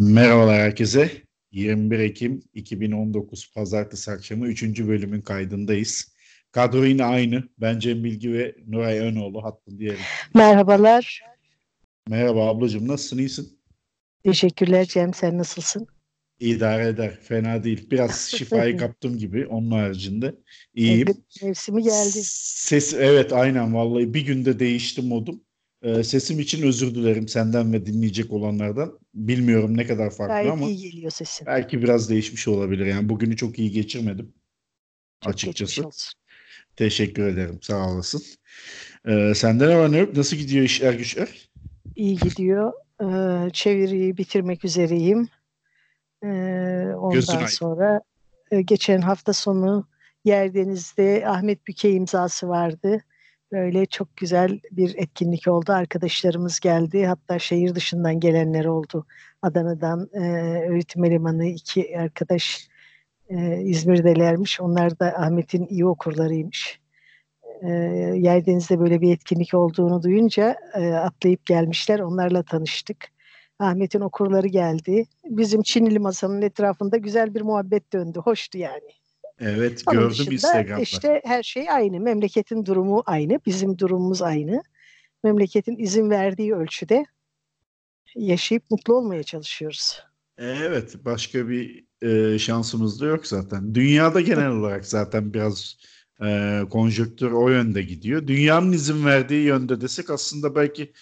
[0.00, 1.10] Merhabalar herkese.
[1.52, 4.62] 21 Ekim 2019 Pazartesi akşamı 3.
[4.62, 6.14] bölümün kaydındayız.
[6.52, 7.48] Kadro yine aynı.
[7.58, 10.00] Ben Cem Bilgi ve Nuray Önoğlu hattı diyelim.
[10.34, 11.22] Merhabalar.
[12.08, 13.58] Merhaba ablacığım nasılsın iyisin?
[14.24, 15.86] Teşekkürler Cem sen nasılsın?
[16.38, 17.18] İdare eder.
[17.22, 17.90] Fena değil.
[17.90, 20.34] Biraz şifayı kaptım gibi onun haricinde.
[20.74, 21.08] İyiyim.
[21.42, 22.20] Mevsimi geldi.
[22.24, 25.40] Ses evet aynen vallahi bir günde değişti modum.
[25.82, 28.98] Ee, sesim için özür dilerim senden ve dinleyecek olanlardan.
[29.14, 31.46] Bilmiyorum ne kadar farklı Gayet ama iyi geliyor sesin.
[31.46, 32.86] belki biraz değişmiş olabilir.
[32.86, 34.32] Yani bugünü çok iyi geçirmedim
[35.24, 35.82] Çok açıkçası.
[36.76, 37.58] Teşekkür ederim.
[37.62, 38.22] Sağ olasın.
[39.08, 40.16] Ee, sende ne var ne yok?
[40.16, 41.50] Nasıl gidiyor işler güçler?
[41.96, 42.72] İyi gidiyor.
[43.02, 45.28] Ee, çeviriyi bitirmek üzereyim.
[46.24, 46.26] Ee,
[47.12, 47.46] Gözün ondan aydın.
[47.46, 48.00] sonra
[48.50, 49.88] e, geçen hafta sonu
[50.24, 53.00] Yerdeniz'de Ahmet Büke imzası vardı.
[53.52, 55.72] Böyle çok güzel bir etkinlik oldu.
[55.72, 57.06] Arkadaşlarımız geldi.
[57.06, 59.06] Hatta şehir dışından gelenler oldu.
[59.42, 60.20] Adana'dan e,
[60.68, 62.68] öğretim elemanı iki arkadaş
[63.28, 64.60] e, İzmir'delermiş.
[64.60, 66.80] Onlar da Ahmet'in iyi okurlarıymış.
[67.62, 67.68] E,
[68.16, 72.00] Yerdeniz'de böyle bir etkinlik olduğunu duyunca e, atlayıp gelmişler.
[72.00, 73.08] Onlarla tanıştık.
[73.58, 75.04] Ahmet'in okurları geldi.
[75.24, 78.18] Bizim Çinili masanın etrafında güzel bir muhabbet döndü.
[78.18, 78.99] Hoştu yani.
[79.40, 80.82] Evet Onun gördüm dışında Instagram'da.
[80.82, 82.00] işte her şey aynı.
[82.00, 83.40] Memleketin durumu aynı.
[83.46, 84.62] Bizim durumumuz aynı.
[85.24, 87.04] Memleketin izin verdiği ölçüde
[88.16, 90.02] yaşayıp mutlu olmaya çalışıyoruz.
[90.38, 93.74] Evet başka bir e, şansımız da yok zaten.
[93.74, 95.76] Dünyada genel olarak zaten biraz
[96.24, 98.26] e, konjonktür o yönde gidiyor.
[98.26, 100.92] Dünyanın izin verdiği yönde desek aslında belki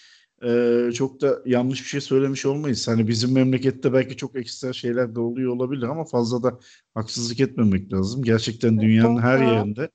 [0.44, 2.88] e, çok da yanlış bir şey söylemiş olmayız.
[2.88, 6.58] Hani bizim memlekette belki çok ekstra şeyler de oluyor olabilir ama fazla da
[6.94, 8.22] haksızlık etmemek lazım.
[8.22, 9.90] Gerçekten dünyanın her yerinde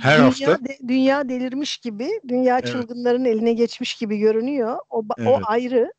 [0.00, 2.66] her dünya, hafta de- dünya delirmiş gibi, dünya Evet.
[2.72, 4.78] çılgınların eline geçmiş gibi görünüyor.
[4.90, 5.44] O, ba- o Evet.
[5.46, 5.92] ayrı.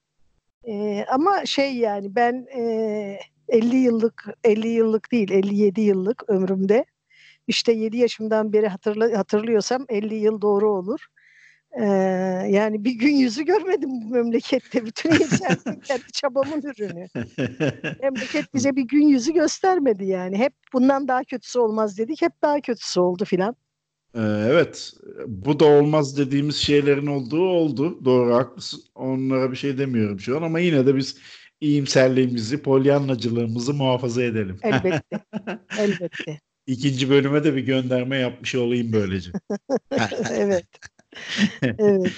[0.67, 6.85] Ee, ama şey yani ben e, 50 yıllık, 50 yıllık değil 57 yıllık ömrümde
[7.47, 11.07] işte 7 yaşımdan beri hatırla, hatırlıyorsam 50 yıl doğru olur.
[11.79, 11.85] Ee,
[12.49, 14.85] yani bir gün yüzü görmedim bu memlekette.
[14.85, 17.07] Bütün insan kendi çabamın ürünü.
[18.01, 20.37] Memleket bize bir gün yüzü göstermedi yani.
[20.37, 22.21] Hep bundan daha kötüsü olmaz dedik.
[22.21, 23.55] Hep daha kötüsü oldu filan.
[24.15, 24.93] Ee, Evet,
[25.27, 28.05] bu da olmaz dediğimiz şeylerin olduğu oldu.
[28.05, 28.81] Doğru, haklısın.
[28.95, 31.17] Onlara bir şey demiyorum şu an ama yine de biz
[31.61, 34.59] iyimserliğimizi, polyanlacılığımızı muhafaza edelim.
[34.63, 35.19] Elbette.
[35.79, 36.39] Elbette.
[36.67, 39.31] İkinci bölüme de bir gönderme yapmış olayım böylece.
[40.31, 40.65] evet.
[41.61, 42.11] Evet.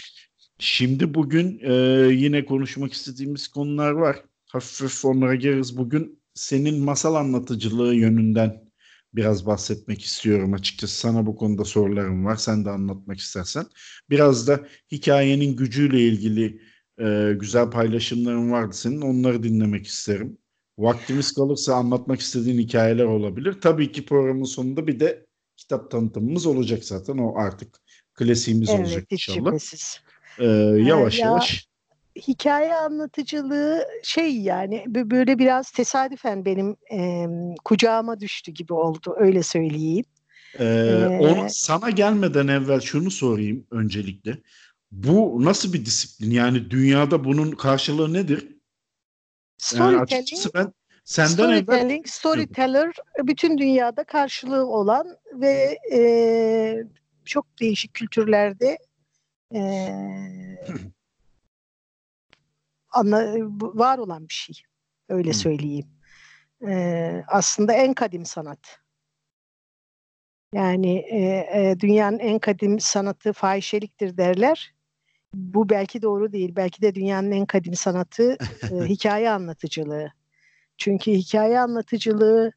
[0.60, 1.74] Şimdi bugün e,
[2.14, 4.24] yine konuşmak istediğimiz konular var.
[4.48, 5.78] Hafif hafif onlara gireriz.
[5.78, 8.70] Bugün senin masal anlatıcılığı yönünden
[9.14, 10.96] biraz bahsetmek istiyorum açıkçası.
[10.96, 12.36] Sana bu konuda sorularım var.
[12.36, 13.66] Sen de anlatmak istersen.
[14.10, 16.62] Biraz da hikayenin gücüyle ilgili
[17.02, 19.02] e, güzel paylaşımların vardı senin.
[19.02, 20.38] Onları dinlemek isterim.
[20.78, 23.62] Vaktimiz kalırsa anlatmak istediğin hikayeler olabilir.
[23.62, 25.26] Tabii ki programın sonunda bir de
[25.58, 27.18] kitap tanıtımımız olacak zaten.
[27.18, 27.80] O artık
[28.20, 29.46] klasiğimiz olacak Evet, hiç inşallah.
[29.46, 30.00] şüphesiz.
[30.40, 31.68] Ee, yavaş ya- yavaş.
[32.28, 39.44] Hikaye anlatıcılığı şey yani bö- böyle biraz tesadüfen benim em, kucağıma düştü gibi oldu öyle
[39.44, 40.06] söyleyeyim.
[40.60, 44.38] Ee, Ee, onu sana gelmeden evvel şunu sorayım öncelikle.
[44.92, 46.32] Bu nasıl bir disiplin?
[46.32, 48.40] Yani dünyada bunun karşılığı nedir?
[48.42, 48.58] Yani
[49.58, 52.92] Storytelling, açıkçası ben senden evvel storytelling, storyteller
[53.24, 56.00] bütün dünyada karşılığı olan ve e,
[57.30, 58.78] çok değişik kültürlerde
[59.56, 59.62] e,
[62.92, 64.62] anla, var olan bir şey.
[65.10, 65.34] Öyle Hı.
[65.34, 65.88] söyleyeyim.
[66.68, 68.80] E, aslında en kadim sanat.
[70.54, 71.18] Yani e,
[71.54, 74.76] e, dünyanın en kadim sanatı fahişeliktir derler.
[75.34, 76.56] Bu belki doğru değil.
[76.56, 78.38] Belki de dünyanın en kadim sanatı
[78.72, 80.12] e, hikaye anlatıcılığı.
[80.78, 82.52] Çünkü hikaye anlatıcılığı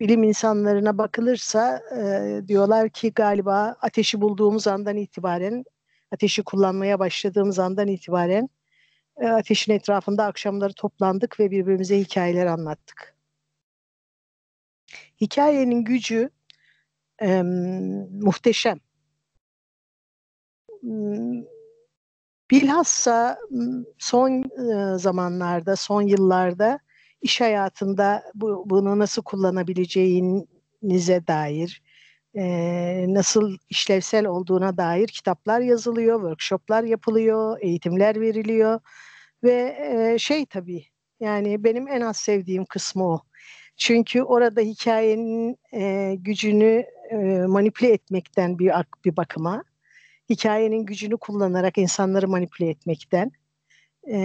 [0.00, 5.64] bilim insanlarına bakılırsa e, diyorlar ki galiba ateşi bulduğumuz andan itibaren,
[6.12, 8.48] ateşi kullanmaya başladığımız andan itibaren
[9.20, 13.16] e, ateşin etrafında akşamları toplandık ve birbirimize hikayeler anlattık.
[15.20, 16.30] Hikayenin gücü
[17.18, 17.46] em,
[18.22, 18.80] muhteşem.
[22.50, 23.38] Bilhassa
[23.98, 26.78] son e, zamanlarda, son yıllarda
[27.22, 31.82] iş hayatında bu, bunu nasıl kullanabileceğinize dair,
[32.36, 38.80] e, nasıl işlevsel olduğuna dair kitaplar yazılıyor, workshoplar yapılıyor, eğitimler veriliyor
[39.44, 39.76] ve
[40.14, 40.84] e, şey tabii
[41.20, 43.20] yani benim en az sevdiğim kısmı o.
[43.76, 47.16] Çünkü orada hikayenin e, gücünü e,
[47.46, 48.72] manipüle etmekten bir
[49.04, 49.64] bir bakıma,
[50.30, 53.32] hikayenin gücünü kullanarak insanları manipüle etmekten,
[54.06, 54.18] e,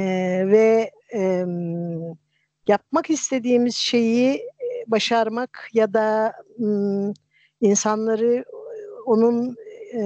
[0.48, 1.46] ve e,
[2.68, 4.42] yapmak istediğimiz şeyi
[4.88, 6.34] başarmak ya da
[7.62, 8.46] insanları
[9.06, 9.56] onun
[9.94, 10.04] e,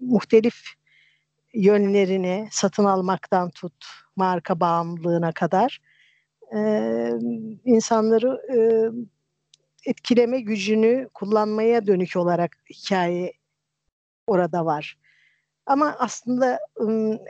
[0.00, 0.56] muhtelif
[1.54, 5.80] yönlerine satın almaktan tut marka bağımlılığına kadar
[6.54, 6.60] e,
[7.64, 8.58] insanları e,
[9.90, 13.32] etkileme gücünü kullanmaya dönük olarak hikaye
[14.26, 14.98] orada var.
[15.66, 16.58] Ama aslında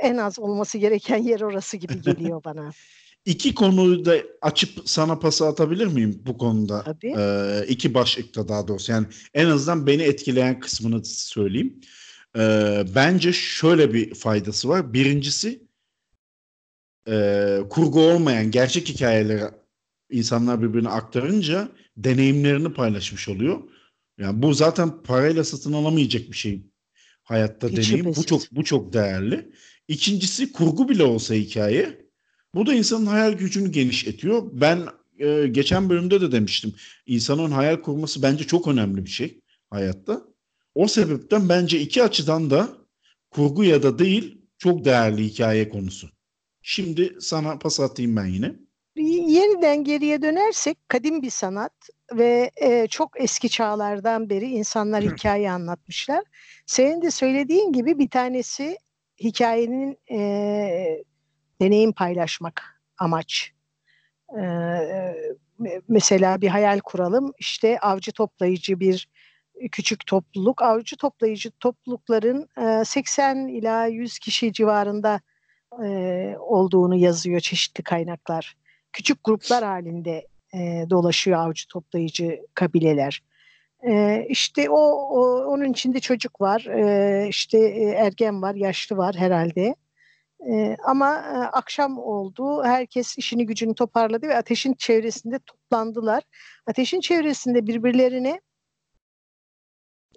[0.01, 2.71] en az olması gereken yer orası gibi geliyor bana.
[3.27, 6.83] İki konuyu da açıp sana pası atabilir miyim bu konuda?
[6.83, 7.15] Tabii.
[7.19, 8.93] Ee, iki başlıkta daha doğrusu.
[8.93, 11.81] Yani en azından beni etkileyen kısmını söyleyeyim.
[12.39, 14.93] Ee, bence şöyle bir faydası var.
[14.93, 15.67] Birincisi
[17.09, 19.45] e, kurgu olmayan gerçek hikayeleri
[20.11, 23.63] insanlar birbirine aktarınca deneyimlerini paylaşmış oluyor.
[24.19, 26.67] Yani bu zaten parayla satın alamayacak bir şey
[27.23, 28.07] hayatta Hiç deneyim.
[28.07, 29.53] Bu çok bu çok değerli.
[29.89, 32.06] İkincisi kurgu bile olsa hikaye.
[32.55, 34.43] Bu da insanın hayal gücünü genişletiyor.
[34.53, 34.87] Ben
[35.19, 36.75] e, geçen bölümde de demiştim.
[37.07, 39.41] İnsanın hayal kurması bence çok önemli bir şey
[39.71, 40.23] hayatta.
[40.75, 42.69] O sebepten bence iki açıdan da
[43.31, 46.09] kurgu ya da değil çok değerli hikaye konusu.
[46.63, 48.53] Şimdi sana pas atayım ben yine.
[48.97, 51.73] Yeniden geriye dönersek kadim bir sanat
[52.13, 56.25] ve e, çok eski çağlardan beri insanlar hikaye anlatmışlar.
[56.67, 58.79] Senin de söylediğin gibi bir tanesi
[59.21, 61.05] hikayenin e,
[61.61, 63.53] deneyim paylaşmak amaç.
[64.39, 64.43] E,
[65.89, 69.09] mesela bir hayal kuralım işte avcı toplayıcı bir
[69.73, 70.63] küçük topluluk.
[70.63, 72.49] Avcı toplayıcı toplulukların
[72.81, 75.21] e, 80 ila 100 kişi civarında
[75.85, 78.57] e, olduğunu yazıyor çeşitli kaynaklar.
[78.93, 83.23] Küçük gruplar halinde e, dolaşıyor avcı toplayıcı kabileler.
[83.89, 89.17] E, işte o, o onun içinde çocuk var, e, işte e, ergen var, yaşlı var
[89.17, 89.75] herhalde.
[90.41, 96.23] E, ama e, akşam oldu, herkes işini gücünü toparladı ve ateşin çevresinde toplandılar.
[96.67, 98.41] Ateşin çevresinde birbirlerine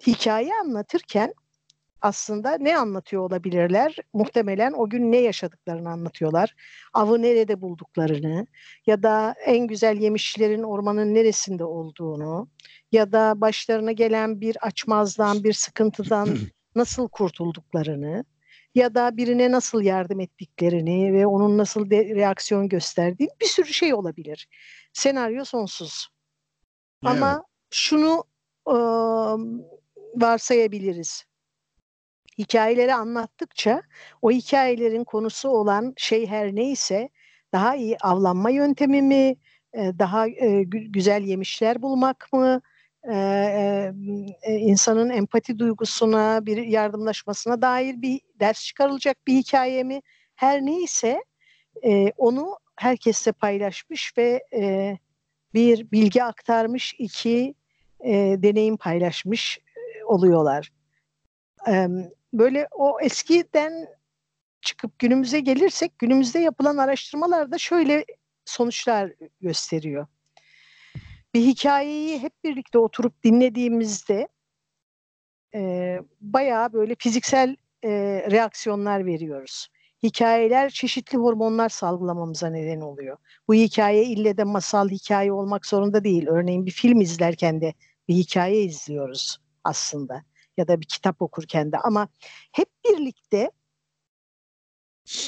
[0.06, 1.34] hikaye anlatırken
[2.00, 3.96] aslında ne anlatıyor olabilirler?
[4.12, 6.54] Muhtemelen o gün ne yaşadıklarını anlatıyorlar.
[6.92, 8.46] Avı nerede bulduklarını
[8.86, 12.48] ya da en güzel yemişlerin ormanın neresinde olduğunu
[12.92, 16.28] ya da başlarına gelen bir açmazdan, bir sıkıntıdan
[16.74, 18.24] nasıl kurtulduklarını
[18.74, 23.94] ya da birine nasıl yardım ettiklerini ve onun nasıl de reaksiyon gösterdiği bir sürü şey
[23.94, 24.48] olabilir.
[24.92, 26.08] Senaryo sonsuz.
[27.06, 27.16] Evet.
[27.16, 28.24] Ama şunu
[28.68, 29.38] ıı,
[30.14, 31.24] varsayabiliriz
[32.38, 33.82] hikayeleri anlattıkça
[34.22, 37.08] o hikayelerin konusu olan şey her neyse
[37.52, 39.36] daha iyi avlanma yöntemi mi,
[39.74, 40.28] daha
[40.66, 42.60] güzel yemişler bulmak mı,
[44.48, 50.00] insanın empati duygusuna, bir yardımlaşmasına dair bir ders çıkarılacak bir hikaye mi,
[50.34, 51.24] her neyse
[52.16, 54.42] onu herkesle paylaşmış ve
[55.54, 57.54] bir bilgi aktarmış, iki
[58.42, 59.58] deneyim paylaşmış
[60.06, 60.72] oluyorlar
[62.32, 63.88] böyle o eskiden
[64.62, 68.04] çıkıp günümüze gelirsek günümüzde yapılan araştırmalarda şöyle
[68.44, 70.06] sonuçlar gösteriyor.
[71.34, 74.28] Bir hikayeyi hep birlikte oturup dinlediğimizde
[75.54, 77.90] e, bayağı böyle fiziksel e,
[78.30, 79.68] reaksiyonlar veriyoruz.
[80.02, 83.16] Hikayeler çeşitli hormonlar salgılamamıza neden oluyor.
[83.48, 86.26] Bu hikaye ille de masal hikaye olmak zorunda değil.
[86.26, 87.74] Örneğin bir film izlerken de
[88.08, 90.24] bir hikaye izliyoruz aslında
[90.56, 92.08] ya da bir kitap okurken de ama
[92.52, 93.50] hep birlikte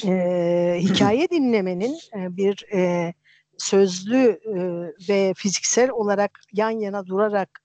[0.04, 3.14] e, hikaye dinlemenin e, bir e,
[3.58, 4.54] sözlü e,
[5.08, 7.60] ve fiziksel olarak yan yana durarak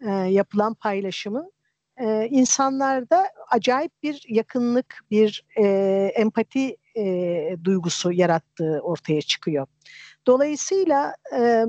[0.00, 1.52] e, yapılan paylaşımın
[1.96, 5.64] e, insanlarda acayip bir yakınlık, bir e,
[6.14, 9.66] empati e, duygusu yarattığı ortaya çıkıyor.
[10.26, 11.64] Dolayısıyla e,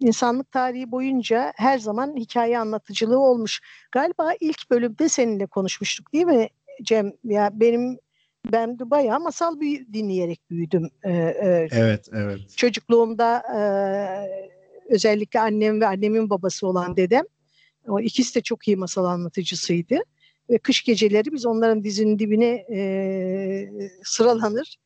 [0.00, 3.60] insanlık tarihi boyunca her zaman hikaye anlatıcılığı olmuş.
[3.92, 6.48] Galiba ilk bölümde seninle konuşmuştuk değil mi
[6.82, 7.12] Cem?
[7.24, 7.98] Ya benim
[8.52, 10.90] ben de bayağı masal büyü, dinleyerek büyüdüm.
[11.04, 12.40] Ee, e, evet, evet.
[12.56, 13.60] Çocukluğumda e,
[14.94, 17.24] özellikle annem ve annemin babası olan dedem,
[17.88, 19.98] o ikisi de çok iyi masal anlatıcısıydı.
[20.50, 23.70] Ve kış geceleri biz onların dizinin dibine e,
[24.04, 24.76] sıralanır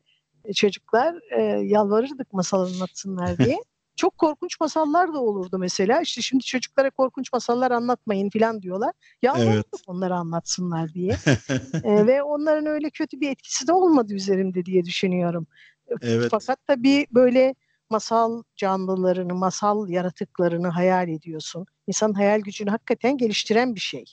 [0.44, 3.58] e, çocuklar e, yalvarırdık masal anlatsınlar diye.
[3.96, 6.00] Çok korkunç masallar da olurdu mesela.
[6.00, 8.92] İşte şimdi çocuklara korkunç masallar anlatmayın falan diyorlar.
[9.22, 9.84] Yalvarırdık evet.
[9.86, 11.12] onları anlatsınlar diye.
[11.84, 15.46] e, ve onların öyle kötü bir etkisi de olmadı üzerimde diye düşünüyorum.
[15.88, 16.28] E, evet.
[16.30, 17.54] Fakat tabii böyle
[17.90, 21.66] masal canlılarını, masal yaratıklarını hayal ediyorsun.
[21.86, 24.04] İnsanın hayal gücünü hakikaten geliştiren bir şey.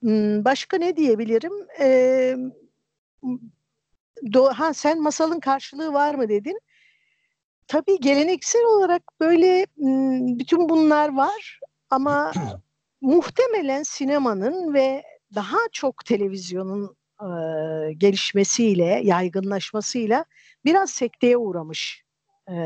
[0.00, 1.52] Hmm, başka ne diyebilirim?
[1.80, 2.36] Ee,
[4.32, 6.60] do, ha sen masalın karşılığı var mı dedin.
[7.70, 9.66] Tabii geleneksel olarak böyle
[10.38, 11.60] bütün bunlar var
[11.90, 12.32] ama
[13.00, 15.02] muhtemelen sinemanın ve
[15.34, 17.28] daha çok televizyonun e,
[17.92, 20.24] gelişmesiyle, yaygınlaşmasıyla
[20.64, 22.04] biraz sekteye uğramış
[22.50, 22.56] e,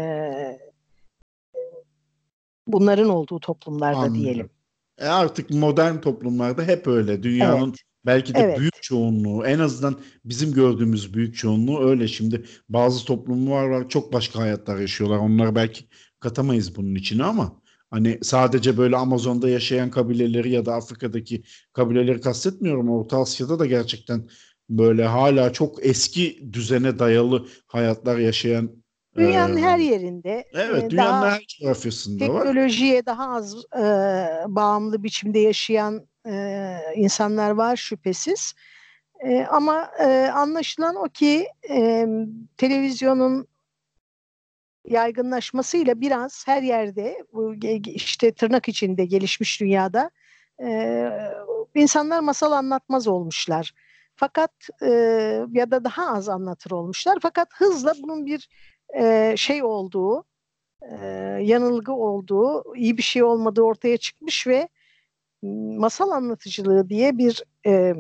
[2.67, 4.15] bunların olduğu toplumlarda Anladım.
[4.15, 4.51] diyelim.
[4.99, 7.23] E artık modern toplumlarda hep öyle.
[7.23, 7.79] Dünyanın evet.
[8.07, 8.59] Belki de evet.
[8.59, 12.09] büyük çoğunluğu, en azından bizim gördüğümüz büyük çoğunluğu öyle.
[12.09, 15.19] Şimdi bazı toplumlar var çok başka hayatlar yaşıyorlar.
[15.19, 15.89] Onları belki
[16.21, 21.43] katamayız bunun içine ama hani sadece böyle Amazon'da yaşayan kabileleri ya da Afrika'daki
[21.73, 22.91] kabileleri kastetmiyorum.
[22.91, 24.29] Orta Asya'da da gerçekten
[24.71, 28.85] böyle hala çok eski düzene dayalı hayatlar yaşayan
[29.17, 30.45] Dünyanın ee, her yerinde.
[30.55, 32.45] Evet, dünyanın daha her coğrafyasında var.
[32.45, 33.85] Teknolojiye daha az e,
[34.49, 38.55] bağımlı biçimde yaşayan e, insanlar var şüphesiz.
[39.21, 42.07] E, ama e, anlaşılan o ki e,
[42.57, 43.49] televizyonun
[44.85, 47.55] yaygınlaşmasıyla biraz her yerde bu
[47.87, 50.11] işte tırnak içinde gelişmiş dünyada
[50.63, 51.11] e,
[51.75, 53.73] insanlar masal anlatmaz olmuşlar.
[54.17, 54.53] Fakat
[54.83, 54.89] e,
[55.53, 57.19] ya da daha az anlatır olmuşlar.
[57.23, 58.49] Fakat hızla bunun bir
[58.97, 60.25] e, şey olduğu,
[60.83, 61.07] e,
[61.43, 64.69] yanılgı olduğu, iyi bir şey olmadığı ortaya çıkmış ve
[65.79, 67.95] masal anlatıcılığı diye bir e,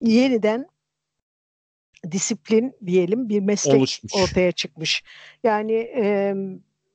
[0.00, 0.66] yeniden
[2.10, 4.12] disiplin diyelim bir meslek Oluşmuş.
[4.14, 5.04] ortaya çıkmış.
[5.44, 6.34] Yani e,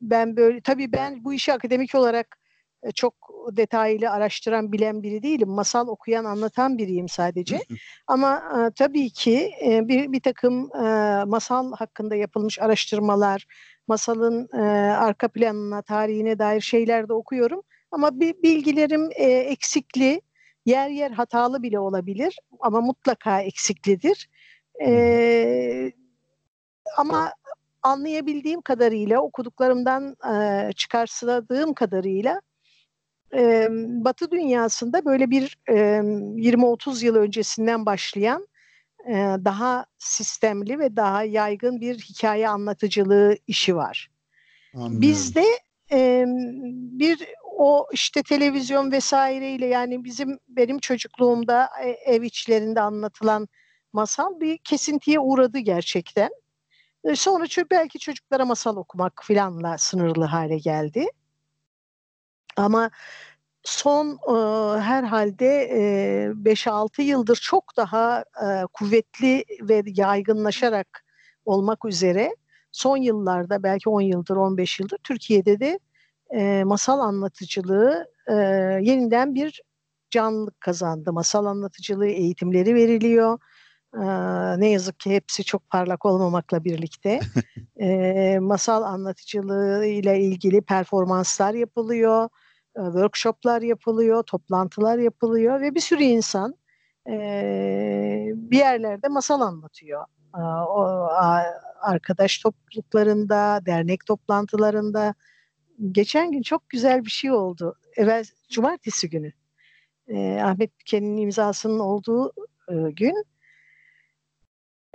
[0.01, 2.37] ben böyle tabii ben bu işi akademik olarak
[2.83, 3.13] e, çok
[3.51, 5.49] detaylı araştıran bilen biri değilim.
[5.49, 7.59] Masal okuyan anlatan biriyim sadece.
[8.07, 13.45] Ama e, tabii ki e, bir, bir takım e, masal hakkında yapılmış araştırmalar,
[13.87, 14.61] masalın e,
[14.93, 17.61] arka planına, tarihine dair şeyler de okuyorum.
[17.93, 20.21] Ama bir bilgilerim e, eksikli,
[20.65, 24.29] yer yer hatalı bile olabilir ama mutlaka eksiklidir.
[24.85, 25.91] E,
[26.97, 27.33] ama
[27.83, 32.41] anlayabildiğim kadarıyla, okuduklarımdan e, çıkarsıladığım kadarıyla
[33.33, 38.47] e, Batı dünyasında böyle bir e, 20-30 yıl öncesinden başlayan
[39.07, 39.13] e,
[39.45, 44.09] daha sistemli ve daha yaygın bir hikaye anlatıcılığı işi var.
[44.75, 45.01] Anladım.
[45.01, 45.45] Bizde
[45.91, 46.25] e,
[46.99, 51.69] bir o işte televizyon vesaireyle yani bizim benim çocukluğumda
[52.05, 53.47] ev içlerinde anlatılan
[53.93, 56.29] masal bir kesintiye uğradı gerçekten.
[57.15, 61.07] Sonra belki çocuklara masal okumak filanla sınırlı hale geldi.
[62.57, 62.89] Ama
[63.63, 71.05] son e, herhalde e, 5-6 yıldır çok daha e, kuvvetli ve yaygınlaşarak
[71.45, 72.35] olmak üzere
[72.71, 75.79] son yıllarda belki 10 yıldır 15 yıldır Türkiye'de de
[76.35, 78.33] e, masal anlatıcılığı e,
[78.81, 79.61] yeniden bir
[80.11, 81.13] canlılık kazandı.
[81.13, 83.39] Masal anlatıcılığı eğitimleri veriliyor.
[83.93, 84.03] E,
[84.59, 87.19] ne yazık ki hepsi çok parlak olmamakla birlikte
[87.79, 92.29] e, masal anlatıcılığı ile ilgili performanslar yapılıyor
[92.75, 96.55] e, workshoplar yapılıyor, toplantılar yapılıyor ve bir sürü insan
[97.09, 97.13] e,
[98.35, 100.05] bir yerlerde masal anlatıyor.
[100.37, 101.09] E, o
[101.81, 105.13] arkadaş topluluklarında, dernek toplantılarında.
[105.91, 107.75] Geçen gün çok güzel bir şey oldu.
[107.95, 109.31] Evvel cumartesi günü.
[110.07, 112.33] E, Ahmet Büken'in imzasının olduğu
[112.69, 113.25] e, gün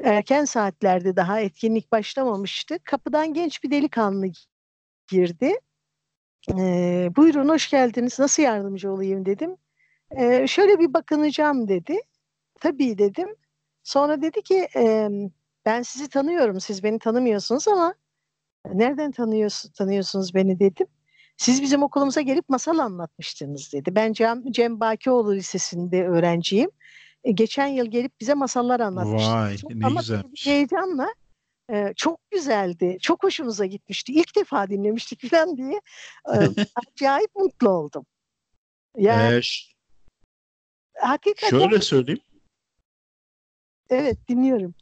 [0.02, 2.78] erken saatlerde daha etkinlik başlamamıştı.
[2.85, 4.26] Kapıdan genç bir delikanlı
[5.09, 5.54] girdi
[6.49, 9.57] e, buyurun hoş geldiniz nasıl yardımcı olayım dedim.
[10.11, 12.00] E, şöyle bir bakınacağım dedi.
[12.61, 13.28] Tabii dedim.
[13.83, 15.09] Sonra dedi ki e,
[15.66, 17.95] ben sizi tanıyorum siz beni tanımıyorsunuz ama
[18.75, 20.87] nereden tanıyorsunuz, tanıyorsunuz beni dedim.
[21.37, 23.94] Siz bizim okulumuza gelip masal anlatmıştınız dedi.
[23.94, 26.70] Ben Cem, Cem Bakioğlu Lisesi'nde öğrenciyim.
[27.25, 29.34] E, geçen yıl gelip bize masallar anlatmıştınız.
[29.34, 30.46] Vay ne Ama güzelmiş.
[30.46, 31.08] heyecanla
[31.72, 34.12] e, çok güzeldi, çok hoşumuza gitmişti.
[34.12, 35.80] İlk defa dinlemiştik falan diye
[36.34, 36.37] e,
[36.94, 38.06] acayip mutlu oldum.
[38.96, 39.40] Yani ee,
[41.00, 42.20] hakikaten şöyle söyleyeyim.
[43.90, 44.75] Evet dinliyorum.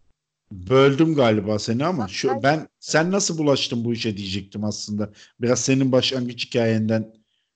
[0.53, 5.13] Böldüm galiba seni ama şu ben sen nasıl bulaştın bu işe diyecektim aslında.
[5.41, 7.13] Biraz senin başlangıç hikayenden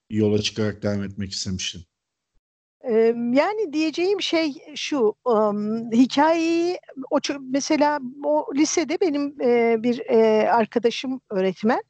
[0.09, 1.81] yola çıkarak devam etmek istemiştim.
[3.33, 6.79] Yani diyeceğim şey şu, um, hikayeyi
[7.11, 11.81] o mesela o lisede benim e, bir e, arkadaşım öğretmen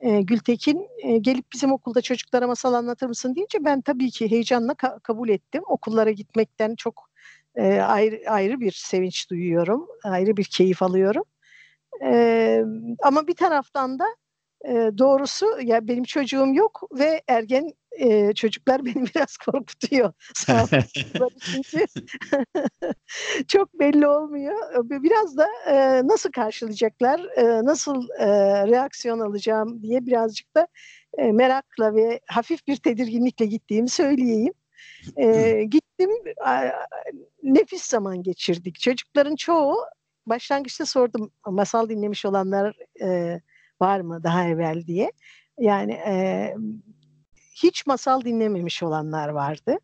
[0.00, 4.72] e, Gültekin e, gelip bizim okulda çocuklara masal anlatır mısın deyince ben tabii ki heyecanla
[4.72, 5.62] ka- kabul ettim.
[5.66, 7.07] Okullara gitmekten çok
[7.58, 11.24] e, ayrı, ayrı bir sevinç duyuyorum, ayrı bir keyif alıyorum.
[12.04, 12.62] E,
[13.02, 14.04] ama bir taraftan da
[14.64, 20.12] e, doğrusu ya benim çocuğum yok ve ergen e, çocuklar beni biraz korkutuyor.
[20.34, 21.86] Sağ çünkü
[23.48, 24.54] çok belli olmuyor.
[24.90, 28.26] Biraz da e, nasıl karşılayacaklar, e, nasıl e,
[28.66, 30.68] reaksiyon alacağım diye birazcık da
[31.18, 34.52] e, merakla ve hafif bir tedirginlikle gittiğimi söyleyeyim.
[35.16, 36.10] E, gittim,
[36.44, 36.64] a,
[37.42, 38.80] nefis zaman geçirdik.
[38.80, 39.76] Çocukların çoğu
[40.26, 43.40] başlangıçta sordum masal dinlemiş olanlar e,
[43.80, 45.12] var mı daha evvel diye.
[45.58, 46.54] Yani e,
[47.54, 49.78] hiç masal dinlememiş olanlar vardı.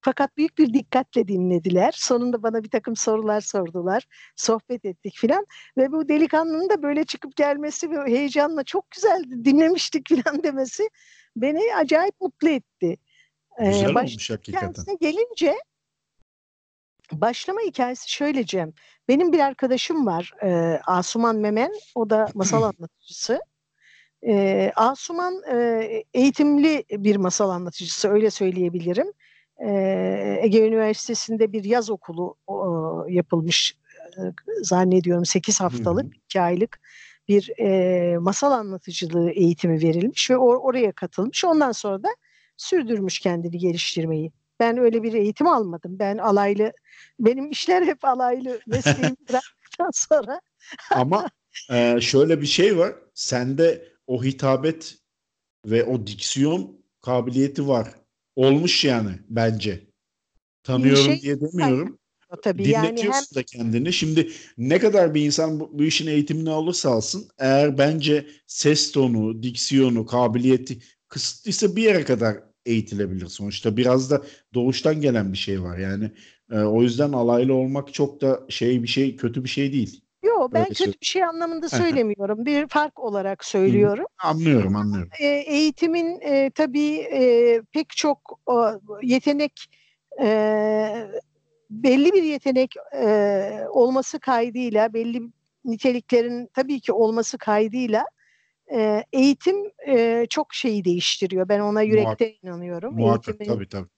[0.00, 1.94] Fakat büyük bir dikkatle dinlediler.
[1.96, 4.06] Sonunda bana bir takım sorular sordular.
[4.36, 5.46] Sohbet ettik filan.
[5.78, 10.88] Ve bu delikanlının da böyle çıkıp gelmesi ve heyecanla çok güzeldi dinlemiştik filan demesi
[11.36, 12.96] beni acayip mutlu etti.
[13.58, 14.96] Güzel ee, baş, olmuş hakikaten.
[15.00, 15.54] gelince
[17.12, 18.72] başlama hikayesi şöyle Cem.
[19.08, 21.72] Benim bir arkadaşım var e, Asuman Memen.
[21.94, 23.40] O da masal anlatıcısı.
[24.26, 29.12] E, Asuman e, eğitimli bir masal anlatıcısı öyle söyleyebilirim.
[29.58, 29.70] E,
[30.42, 33.76] Ege Üniversitesi'nde bir yaz okulu o, yapılmış
[34.18, 34.20] e,
[34.62, 36.80] zannediyorum 8 haftalık, 2 aylık
[37.28, 41.44] bir e, masal anlatıcılığı eğitimi verilmiş ve or- oraya katılmış.
[41.44, 42.08] Ondan sonra da
[42.56, 44.32] sürdürmüş kendini geliştirmeyi.
[44.60, 45.98] Ben öyle bir eğitim almadım.
[45.98, 46.72] Ben alaylı,
[47.20, 50.40] benim işler hep alaylı mesleğimi bıraktıktan sonra.
[50.90, 51.30] Ama
[51.70, 52.94] e, şöyle bir şey var.
[53.14, 54.94] Sende o hitabet
[55.66, 57.88] ve o diksiyon kabiliyeti var.
[58.36, 59.86] Olmuş yani bence.
[60.62, 61.98] Tanıyorum şey, diye demiyorum.
[62.42, 63.34] Tabii Dinletiyorsun yani hem...
[63.34, 63.92] da kendini.
[63.92, 69.42] Şimdi ne kadar bir insan bu, bu işin eğitimini alırsa alsın eğer bence ses tonu,
[69.42, 72.36] diksiyonu, kabiliyeti kısıtlıysa bir yere kadar
[72.66, 73.76] eğitilebilir sonuçta.
[73.76, 74.22] Biraz da
[74.54, 76.10] doğuştan gelen bir şey var yani.
[76.50, 80.00] E, o yüzden alaylı olmak çok da şey bir şey kötü bir şey değil.
[80.22, 82.46] Yok ben Öyle kötü bir şey anlamında söylemiyorum.
[82.46, 84.06] bir fark olarak söylüyorum.
[84.18, 85.10] Anlıyorum anlıyorum.
[85.20, 89.52] E, eğitimin e, tabii e, pek çok o, yetenek
[90.22, 90.28] e,
[91.70, 95.22] belli bir yetenek e, olması kaydıyla belli
[95.64, 98.04] niteliklerin tabii ki olması kaydıyla
[98.72, 101.48] e, eğitim e, çok şeyi değiştiriyor.
[101.48, 102.94] Ben ona yürekte Muhak- inanıyorum.
[102.94, 103.88] Muhakkak Eğitimin tabii tabii.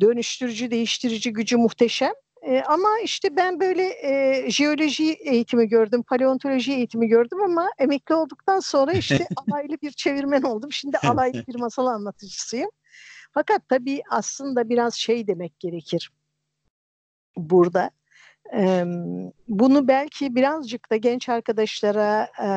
[0.00, 2.12] Dönüştürücü, değiştirici gücü muhteşem.
[2.42, 8.60] E, ama işte ben böyle e, jeoloji eğitimi gördüm, paleontoloji eğitimi gördüm ama emekli olduktan
[8.60, 10.72] sonra işte alaylı bir çevirmen oldum.
[10.72, 12.70] Şimdi alaylı bir masal anlatıcısıyım.
[13.32, 16.10] Fakat tabii aslında biraz şey demek gerekir
[17.36, 17.90] burada.
[18.56, 18.84] E,
[19.48, 22.48] bunu belki birazcık da genç arkadaşlara e,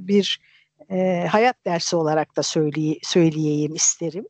[0.00, 0.40] bir
[1.28, 4.26] hayat dersi olarak da söyleye, söyleyeyim isterim.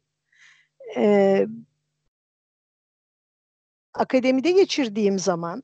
[3.94, 5.62] Akademide geçirdiğim zaman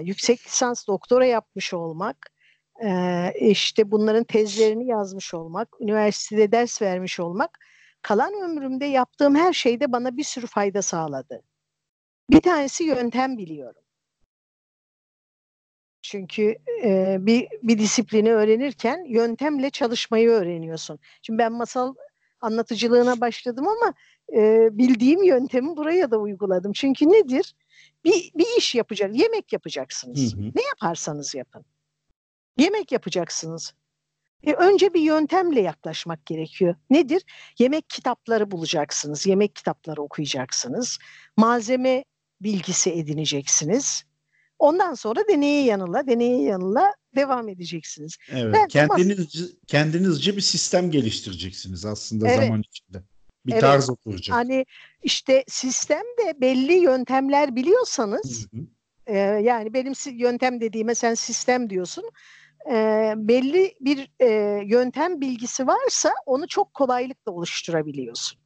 [0.00, 2.32] yüksek lisans doktora yapmış olmak,
[3.40, 7.58] işte bunların tezlerini yazmış olmak, üniversitede ders vermiş olmak,
[8.02, 11.42] kalan ömrümde yaptığım her şeyde bana bir sürü fayda sağladı.
[12.30, 13.83] Bir tanesi yöntem biliyorum.
[16.04, 20.98] Çünkü e, bir bir disiplini öğrenirken yöntemle çalışmayı öğreniyorsun.
[21.22, 21.94] Şimdi ben masal
[22.40, 23.94] anlatıcılığına başladım ama
[24.32, 26.72] e, bildiğim yöntemi buraya da uyguladım.
[26.72, 27.54] Çünkü nedir?
[28.04, 30.34] Bir, bir iş yapacak, yemek yapacaksınız.
[30.34, 30.42] Hı hı.
[30.54, 31.64] Ne yaparsanız yapın.
[32.58, 33.74] Yemek yapacaksınız.
[34.42, 36.74] E, önce bir yöntemle yaklaşmak gerekiyor.
[36.90, 37.22] Nedir?
[37.58, 40.98] Yemek kitapları bulacaksınız, yemek kitapları okuyacaksınız,
[41.36, 42.04] malzeme
[42.40, 44.04] bilgisi edineceksiniz
[44.64, 48.16] Ondan sonra deneye yanıla, deneye yanıla devam edeceksiniz.
[48.28, 48.54] Evet.
[48.54, 52.38] Ben kendinizce, mas- kendinizce bir sistem geliştireceksiniz aslında evet.
[52.38, 53.02] zaman içinde.
[53.46, 53.60] Bir evet.
[53.60, 54.36] tarz oturacak.
[54.36, 54.66] Hani
[55.02, 58.48] işte sistemde belli yöntemler biliyorsanız
[59.06, 62.04] E, yani benim yöntem dediğime sen sistem diyorsun.
[62.70, 62.74] E,
[63.16, 64.28] belli bir e,
[64.66, 68.38] yöntem bilgisi varsa onu çok kolaylıkla oluşturabiliyorsun.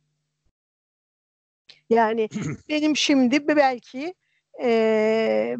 [1.90, 2.28] Yani
[2.68, 4.14] benim şimdi belki
[4.62, 5.56] e,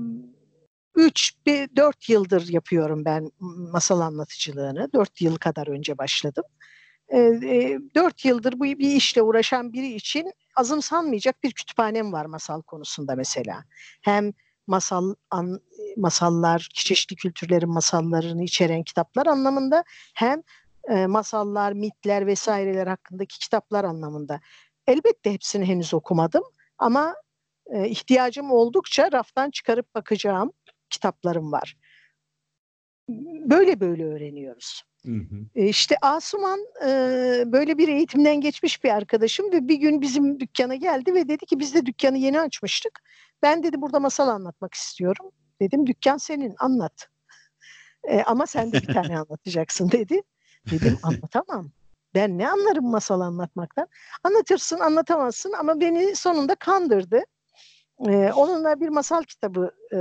[0.98, 3.30] 3-4 yıldır yapıyorum ben
[3.72, 4.92] masal anlatıcılığını.
[4.92, 6.44] 4 yıl kadar önce başladım.
[7.08, 12.62] E, e, 4 yıldır bu bir işle uğraşan biri için azımsanmayacak bir kütüphanem var masal
[12.62, 13.64] konusunda mesela.
[14.02, 14.32] Hem
[14.66, 15.60] masal an,
[15.96, 19.84] masallar, çeşitli kültürlerin masallarını içeren kitaplar anlamında
[20.14, 20.42] hem
[20.88, 24.40] e, masallar, mitler vesaireler hakkındaki kitaplar anlamında.
[24.86, 26.42] Elbette hepsini henüz okumadım
[26.78, 27.14] ama
[27.66, 30.52] e, ihtiyacım oldukça raftan çıkarıp bakacağım
[30.90, 31.76] kitaplarım var.
[33.50, 34.82] Böyle böyle öğreniyoruz.
[35.06, 35.46] Hı hı.
[35.54, 36.88] E, işte Asuman e,
[37.46, 41.58] böyle bir eğitimden geçmiş bir arkadaşım ve bir gün bizim dükkana geldi ve dedi ki
[41.58, 43.00] biz de dükkanı yeni açmıştık.
[43.42, 45.30] Ben dedi burada masal anlatmak istiyorum.
[45.60, 47.08] Dedim dükkan senin anlat.
[48.08, 50.22] E, ama sen de bir tane anlatacaksın dedi.
[50.70, 51.70] Dedim anlatamam.
[52.14, 53.88] Ben ne anlarım masal anlatmaktan?
[54.24, 57.22] Anlatırsın, anlatamazsın ama beni sonunda kandırdı.
[58.06, 59.98] Ee, onunla bir masal kitabı e,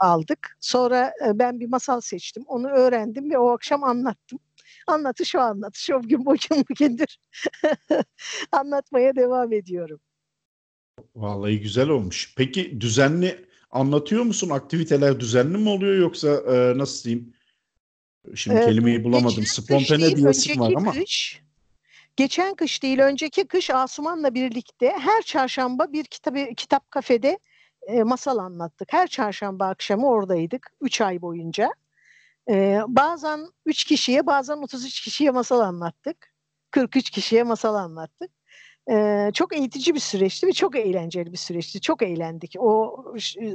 [0.00, 0.56] aldık.
[0.60, 2.44] Sonra e, ben bir masal seçtim.
[2.46, 4.38] Onu öğrendim ve o akşam anlattım.
[4.86, 5.90] Anlatış o anlatış.
[5.90, 7.16] O gün bugün bugündür
[8.52, 10.00] anlatmaya devam ediyorum.
[11.16, 12.34] Vallahi güzel olmuş.
[12.36, 14.50] Peki düzenli anlatıyor musun?
[14.50, 17.34] Aktiviteler düzenli mi oluyor yoksa e, nasıl diyeyim?
[18.34, 19.46] Şimdi ee, kelimeyi bulamadım.
[19.46, 20.92] Spontane diyesim var ama.
[20.92, 21.42] Kış,
[22.16, 27.38] geçen kış değil, önceki kış Asuman'la birlikte her çarşamba bir kitap, kitap kafede
[27.86, 28.92] e, masal anlattık.
[28.92, 30.72] Her çarşamba akşamı oradaydık.
[30.80, 31.70] Üç ay boyunca.
[32.50, 36.34] E, bazen üç kişiye, bazen 33 kişiye masal anlattık.
[36.70, 38.30] 43 kişiye masal anlattık.
[38.90, 41.80] Ee, çok eğitici bir süreçti ve çok eğlenceli bir süreçti.
[41.80, 43.04] Çok eğlendik o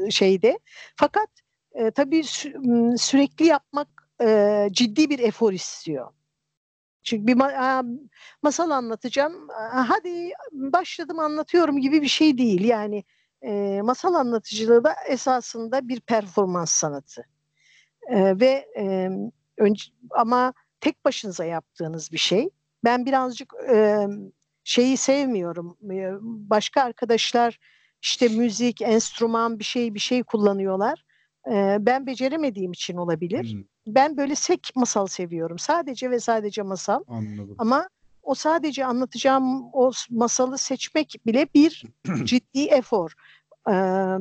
[0.09, 0.59] şeyde.
[0.95, 1.29] Fakat
[1.73, 3.87] e, tabii sü- sürekli yapmak
[4.21, 6.11] e, ciddi bir efor istiyor.
[7.05, 7.99] Çünkü bir ma-
[8.41, 9.47] masal anlatacağım.
[9.71, 12.63] Hadi başladım anlatıyorum gibi bir şey değil.
[12.63, 13.03] Yani
[13.41, 17.25] e, masal anlatıcılığı da esasında bir performans sanatı.
[18.07, 19.09] E, ve e,
[19.57, 22.49] önce, ama tek başınıza yaptığınız bir şey.
[22.83, 24.07] Ben birazcık e,
[24.63, 25.77] şeyi sevmiyorum.
[26.21, 27.59] Başka arkadaşlar
[28.01, 31.05] işte müzik, enstrüman bir şey bir şey kullanıyorlar.
[31.79, 33.57] Ben beceremediğim için olabilir.
[33.87, 35.59] Ben böyle sek masal seviyorum.
[35.59, 37.03] Sadece ve sadece masal.
[37.07, 37.55] Anladım.
[37.57, 37.89] Ama
[38.23, 41.83] o sadece anlatacağım o masalı seçmek bile bir
[42.23, 43.13] ciddi efor.
[43.69, 44.15] Ee,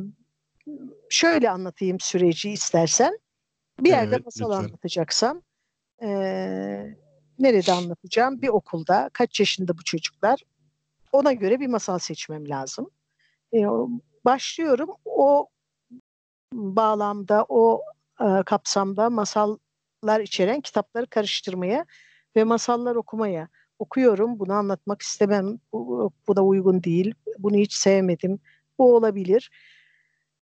[1.10, 3.18] şöyle anlatayım süreci istersen.
[3.80, 4.64] Bir yerde evet, masal lütfen.
[4.64, 5.42] anlatacaksam
[6.02, 6.08] e,
[7.38, 8.42] nerede anlatacağım?
[8.42, 9.10] Bir okulda.
[9.12, 10.42] Kaç yaşında bu çocuklar?
[11.12, 12.90] Ona göre bir masal seçmem lazım.
[13.54, 13.58] E,
[14.24, 14.90] başlıyorum.
[15.04, 15.48] O
[16.52, 17.82] bağlamda, o
[18.20, 21.86] e, kapsamda masallar içeren kitapları karıştırmaya
[22.36, 23.48] ve masallar okumaya.
[23.78, 28.38] Okuyorum, bunu anlatmak istemem, bu, bu da uygun değil, bunu hiç sevmedim,
[28.78, 29.50] bu olabilir.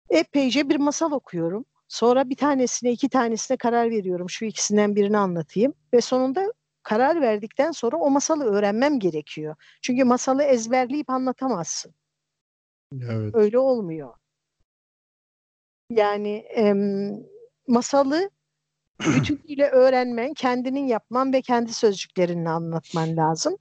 [0.09, 1.65] Epeyce bir masal okuyorum.
[1.87, 4.29] Sonra bir tanesine, iki tanesine karar veriyorum.
[4.29, 5.73] Şu ikisinden birini anlatayım.
[5.93, 6.53] Ve sonunda
[6.83, 9.55] karar verdikten sonra o masalı öğrenmem gerekiyor.
[9.81, 11.93] Çünkü masalı ezberleyip anlatamazsın.
[13.01, 13.35] Evet.
[13.35, 14.13] Öyle olmuyor.
[15.89, 16.45] Yani
[17.67, 18.29] masalı
[18.99, 23.57] bütünüyle öğrenmen, kendinin yapman ve kendi sözcüklerinle anlatman lazım.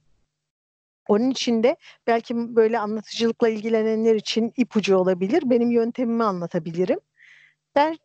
[1.07, 1.75] Onun için de
[2.07, 5.43] belki böyle anlatıcılıkla ilgilenenler için ipucu olabilir.
[5.45, 6.99] Benim yöntemimi anlatabilirim.
[7.75, 7.97] Ben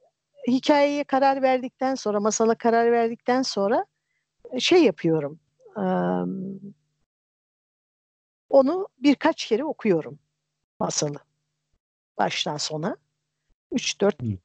[0.48, 3.86] hikayeye karar verdikten sonra, masala karar verdikten sonra
[4.58, 5.40] şey yapıyorum.
[8.48, 10.18] onu birkaç kere okuyorum
[10.80, 11.18] masalı.
[12.18, 12.96] Baştan sona.
[13.72, 14.38] 3-4.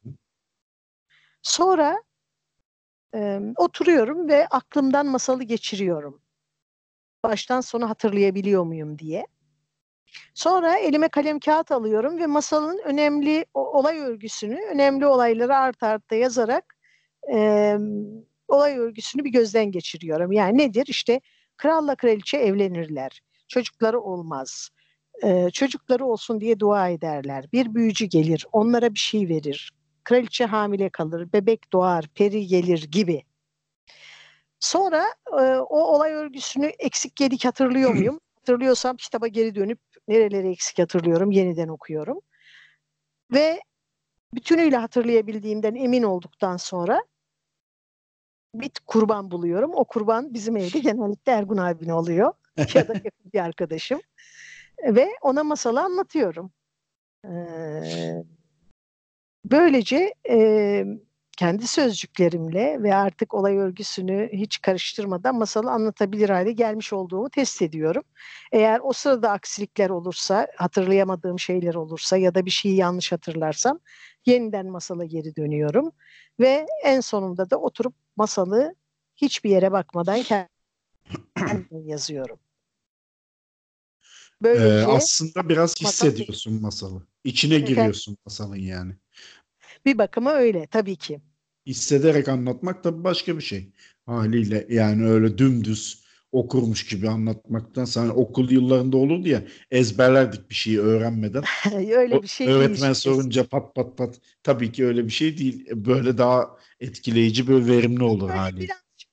[1.47, 2.03] Sonra
[3.15, 6.21] e, oturuyorum ve aklımdan masalı geçiriyorum.
[7.23, 9.27] Baştan sona hatırlayabiliyor muyum diye.
[10.33, 16.75] Sonra elime kalem kağıt alıyorum ve masalın önemli olay örgüsünü, önemli olayları art arda yazarak
[17.33, 17.77] e,
[18.47, 20.31] olay örgüsünü bir gözden geçiriyorum.
[20.31, 20.85] Yani nedir?
[20.87, 21.21] İşte
[21.57, 23.21] kralla kraliçe evlenirler.
[23.47, 24.69] Çocukları olmaz.
[25.23, 27.45] Ee, çocukları olsun diye dua ederler.
[27.53, 29.76] Bir büyücü gelir, onlara bir şey verir.
[30.07, 33.23] Kraliçe hamile kalır, bebek doğar, peri gelir gibi.
[34.59, 38.19] Sonra e, o olay örgüsünü eksik gedik hatırlıyor muyum?
[38.35, 42.19] Hatırlıyorsam kitaba geri dönüp nereleri eksik hatırlıyorum, yeniden okuyorum.
[43.33, 43.61] Ve
[44.33, 47.03] bütünüyle hatırlayabildiğimden emin olduktan sonra
[48.53, 49.71] bir kurban buluyorum.
[49.73, 52.33] O kurban bizim evde genellikle Ergun abine oluyor.
[52.57, 54.01] ya da yakın bir arkadaşım.
[54.83, 56.51] Ve ona masalı anlatıyorum.
[57.25, 58.23] Ee,
[59.51, 60.85] böylece e,
[61.37, 68.03] kendi sözcüklerimle ve artık olay örgüsünü hiç karıştırmadan masalı anlatabilir hale gelmiş olduğumu test ediyorum.
[68.51, 73.79] Eğer o sırada aksilikler olursa, hatırlayamadığım şeyler olursa ya da bir şeyi yanlış hatırlarsam
[74.25, 75.91] yeniden masala geri dönüyorum
[76.39, 78.75] ve en sonunda da oturup masalı
[79.15, 82.39] hiçbir yere bakmadan kendim yazıyorum.
[84.41, 87.07] Böylece ee, aslında biraz hissediyorsun masalı.
[87.23, 88.95] İçine giriyorsun masalın yani.
[89.87, 91.21] Bir bakıma öyle tabii ki.
[91.65, 93.71] Hissederek anlatmak da başka bir şey.
[94.05, 100.79] Haliyle yani öyle dümdüz okurmuş gibi anlatmaktan sana okul yıllarında olurdu ya ezberlerdik bir şeyi
[100.79, 101.43] öğrenmeden.
[101.73, 102.93] öyle bir şey Öğretmen değil.
[102.93, 105.67] sorunca pat pat pat tabii ki öyle bir şey değil.
[105.71, 108.63] Böyle daha etkileyici böyle verimli olur haliyle.
[108.63, 109.09] birazcık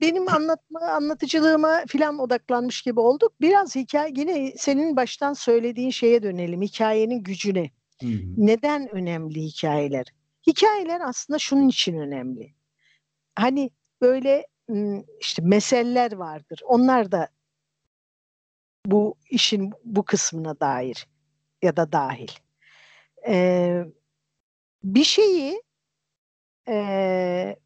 [0.00, 3.32] benim anlatma anlatıcılığıma filan odaklanmış gibi olduk.
[3.40, 6.62] Biraz hikaye yine senin baştan söylediğin şeye dönelim.
[6.62, 7.70] Hikayenin gücüne.
[8.00, 8.34] Hı hı.
[8.36, 10.06] Neden önemli hikayeler?
[10.46, 12.54] Hikayeler aslında şunun için önemli.
[13.36, 13.70] Hani
[14.00, 14.46] böyle
[15.20, 16.60] işte meseleler vardır.
[16.64, 17.28] Onlar da
[18.86, 21.08] bu işin bu kısmına dair
[21.62, 22.28] ya da dahil.
[23.28, 23.84] Ee,
[24.82, 25.62] bir şeyi
[26.68, 27.56] e,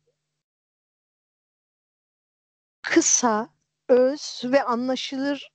[2.82, 3.48] kısa,
[3.88, 5.52] öz ve anlaşılır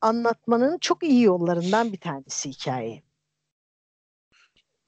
[0.00, 3.02] anlatmanın çok iyi yollarından bir tanesi hikaye.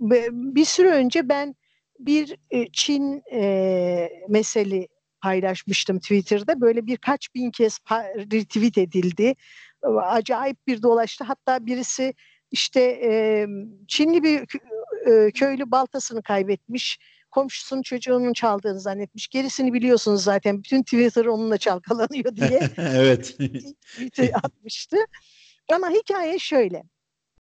[0.01, 1.55] Bir süre önce ben
[1.99, 4.89] bir e, Çin e, meseli
[5.23, 6.61] paylaşmıştım Twitter'da.
[6.61, 7.79] Böyle birkaç bin kez
[8.33, 9.35] retweet edildi.
[10.03, 11.25] Acayip bir dolaştı.
[11.25, 12.15] Hatta birisi
[12.51, 13.47] işte e,
[13.89, 14.47] Çinli bir
[15.31, 16.99] köylü baltasını kaybetmiş.
[17.31, 19.29] Komşusunun çocuğunun çaldığını zannetmiş.
[19.29, 20.59] Gerisini biliyorsunuz zaten.
[20.59, 22.61] Bütün Twitter onunla çalkalanıyor diye.
[22.79, 23.37] evet.
[24.43, 24.97] atmıştı.
[25.73, 26.83] Ama hikaye şöyle.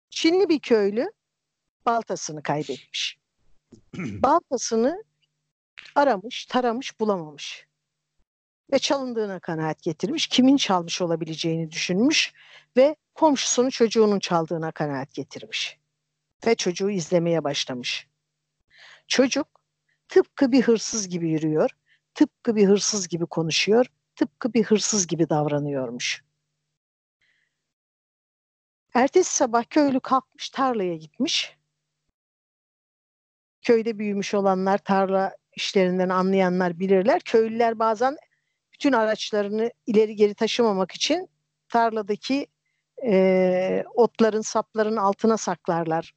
[0.09, 1.11] Çinli bir köylü
[1.85, 3.17] baltasını kaybetmiş.
[3.97, 5.03] baltasını
[5.95, 7.67] aramış, taramış, bulamamış.
[8.73, 10.27] Ve çalındığına kanaat getirmiş.
[10.27, 12.33] Kimin çalmış olabileceğini düşünmüş
[12.77, 15.79] ve komşusunun çocuğunun çaldığına kanaat getirmiş.
[16.47, 18.07] Ve çocuğu izlemeye başlamış.
[19.07, 19.47] Çocuk
[20.07, 21.69] tıpkı bir hırsız gibi yürüyor,
[22.13, 26.23] tıpkı bir hırsız gibi konuşuyor, tıpkı bir hırsız gibi davranıyormuş.
[28.93, 31.57] Ertesi sabah köylü kalkmış tarlaya gitmiş.
[33.65, 37.21] Köyde büyümüş olanlar, tarla işlerinden anlayanlar bilirler.
[37.25, 38.17] Köylüler bazen
[38.73, 41.29] bütün araçlarını ileri geri taşımamak için
[41.69, 42.47] tarladaki
[43.05, 46.13] e, otların, sapların altına saklarlar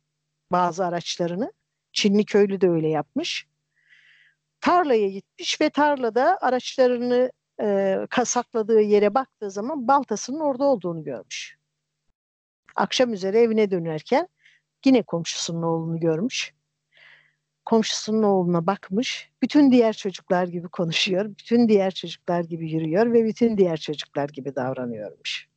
[0.52, 1.52] bazı araçlarını.
[1.92, 3.46] Çinli köylü de öyle yapmış.
[4.60, 7.32] Tarlaya gitmiş ve tarlada araçlarını
[7.62, 11.58] e, sakladığı yere baktığı zaman baltasının orada olduğunu görmüş.
[12.76, 14.28] Akşam üzere evine dönerken
[14.84, 16.57] yine komşusunun oğlunu görmüş.
[17.68, 19.30] Komşusunun oğluna bakmış.
[19.42, 21.24] Bütün diğer çocuklar gibi konuşuyor.
[21.38, 25.48] Bütün diğer çocuklar gibi yürüyor ve bütün diğer çocuklar gibi davranıyormuş.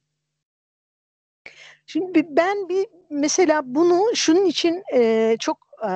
[1.85, 5.93] Şimdi ben bir mesela bunu şunun için e, çok e,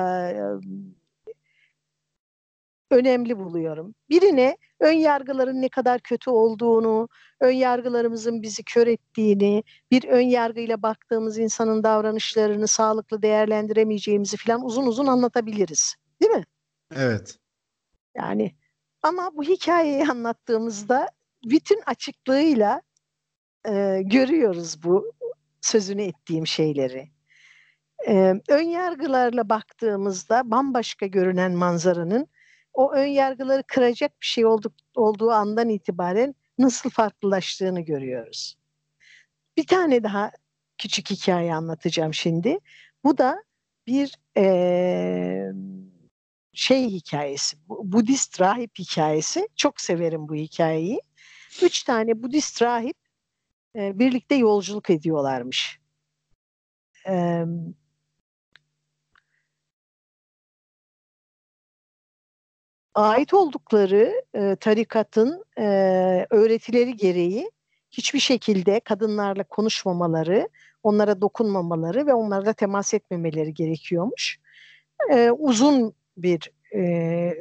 [2.90, 3.94] önemli buluyorum.
[4.10, 7.08] Birine ön yargıların ne kadar kötü olduğunu,
[7.40, 14.86] ön yargılarımızın bizi kör ettiğini, bir ön yargıyla baktığımız insanın davranışlarını sağlıklı değerlendiremeyeceğimizi falan uzun
[14.86, 15.96] uzun anlatabiliriz.
[16.20, 16.44] Değil mi?
[16.94, 17.38] Evet.
[18.16, 18.56] Yani
[19.02, 21.10] ama bu hikayeyi anlattığımızda
[21.44, 22.82] bütün açıklığıyla
[23.68, 25.12] e, görüyoruz bu
[25.60, 27.10] sözünü ettiğim şeyleri.
[28.08, 32.28] Ee, ön yargılarla baktığımızda bambaşka görünen manzaranın
[32.72, 38.58] o ön yargıları kıracak bir şey olduk, olduğu andan itibaren nasıl farklılaştığını görüyoruz.
[39.56, 40.30] Bir tane daha
[40.78, 42.58] küçük hikaye anlatacağım şimdi.
[43.04, 43.44] Bu da
[43.86, 45.52] bir e,
[46.56, 49.48] şey hikayesi, Budist rahip hikayesi.
[49.56, 51.00] Çok severim bu hikayeyi.
[51.62, 52.96] Üç tane Budist rahip
[53.76, 55.78] e, birlikte yolculuk ediyorlarmış.
[57.08, 57.44] E,
[62.94, 65.64] ait oldukları e, tarikatın e,
[66.30, 67.50] öğretileri gereği
[67.90, 70.48] hiçbir şekilde kadınlarla konuşmamaları,
[70.82, 74.38] onlara dokunmamaları ve onlarla temas etmemeleri gerekiyormuş.
[75.10, 76.82] E, uzun bir e,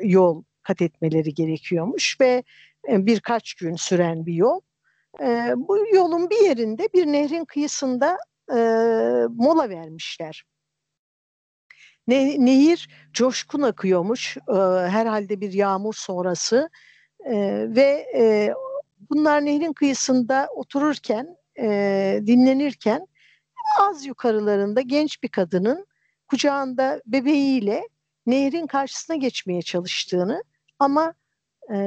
[0.04, 2.44] yol kat etmeleri gerekiyormuş ve
[2.90, 4.62] e, birkaç gün süren bir yol.
[5.22, 8.18] E, bu yolun bir yerinde bir nehrin kıyısında
[8.50, 8.58] e,
[9.30, 10.44] mola vermişler.
[12.08, 14.54] Ne, nehir coşkun akıyormuş e,
[14.90, 16.70] herhalde bir yağmur sonrası
[17.26, 17.36] e,
[17.76, 18.54] ve e,
[19.10, 23.08] bunlar nehrin kıyısında otururken e, dinlenirken
[23.82, 25.88] az yukarılarında genç bir kadının
[26.28, 27.88] kucağında bebeğiyle
[28.26, 30.44] nehrin karşısına geçmeye çalıştığını
[30.80, 31.14] ama
[31.74, 31.78] e,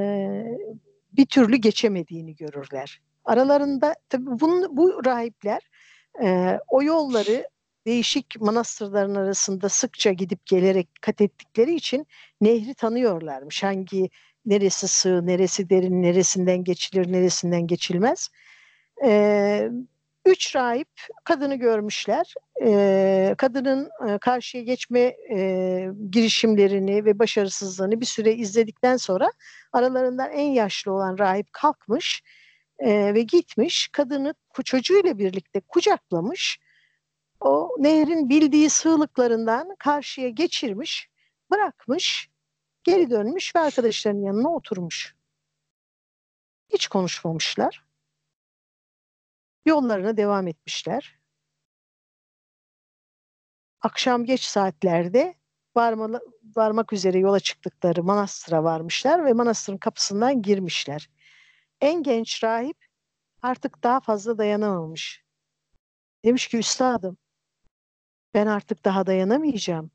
[1.13, 3.01] bir türlü geçemediğini görürler.
[3.25, 5.63] Aralarında tabii bunu, bu rahipler
[6.23, 7.49] e, o yolları
[7.87, 12.07] değişik manastırların arasında sıkça gidip gelerek kat ettikleri için
[12.41, 13.63] nehri tanıyorlarmış.
[13.63, 14.11] Hangi
[14.47, 18.29] neresi sığ, neresi derin, neresinden geçilir, neresinden geçilmez.
[19.05, 19.71] Ee,
[20.29, 20.89] üç rahip
[21.25, 22.35] kadını görmüşler.
[22.65, 29.33] Ee, kadının e, karşıya geçme e, girişimlerini ve başarısızlığını bir süre izledikten sonra
[29.73, 32.23] aralarından en yaşlı olan rahip kalkmış
[32.79, 33.89] e, ve gitmiş.
[33.93, 36.59] Kadını çocuğuyla birlikte kucaklamış
[37.41, 41.09] o nehrin bildiği sığlıklarından karşıya geçirmiş,
[41.51, 42.29] bırakmış,
[42.85, 45.15] geri dönmüş ve arkadaşlarının yanına oturmuş.
[46.73, 47.88] Hiç konuşmamışlar.
[49.69, 51.19] Yollarına devam etmişler.
[53.81, 55.35] Akşam geç saatlerde
[55.77, 56.21] varma,
[56.57, 61.11] varmak üzere yola çıktıkları manastıra varmışlar ve manastırın kapısından girmişler.
[61.81, 62.87] en genç rahip
[63.43, 65.25] artık daha fazla dayanamamış.
[66.25, 67.19] Demiş ki üstadım
[68.35, 69.91] ben artık daha dayanamayacağım.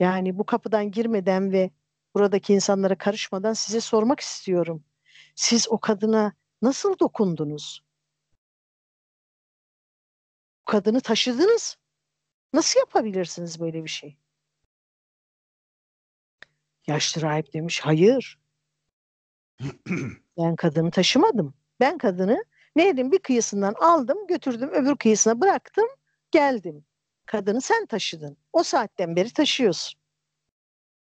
[0.00, 1.70] Yani bu kapıdan girmeden ve
[2.14, 4.84] buradaki insanlara karışmadan size sormak istiyorum.
[5.34, 6.32] Siz o kadına
[6.62, 7.85] nasıl dokundunuz?
[10.66, 11.76] Kadını taşıdınız.
[12.52, 14.16] Nasıl yapabilirsiniz böyle bir şey?
[16.86, 18.38] Yaşlı rahip demiş, hayır.
[20.38, 21.54] ben kadını taşımadım.
[21.80, 22.44] Ben kadını
[22.76, 25.86] nehrin bir kıyısından aldım, götürdüm, öbür kıyısına bıraktım,
[26.30, 26.84] geldim.
[27.26, 28.36] Kadını sen taşıdın.
[28.52, 30.00] O saatten beri taşıyorsun.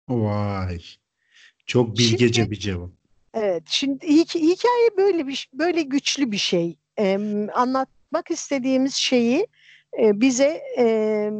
[0.10, 0.82] Vay.
[1.66, 2.90] Çok bilgece şimdi, bir cevap.
[3.34, 3.64] Evet.
[3.66, 6.80] Şimdi hikaye böyle bir böyle güçlü bir şey.
[7.00, 7.48] Ee,
[8.16, 9.48] anlatmak istediğimiz şeyi
[10.00, 11.32] e, bize e,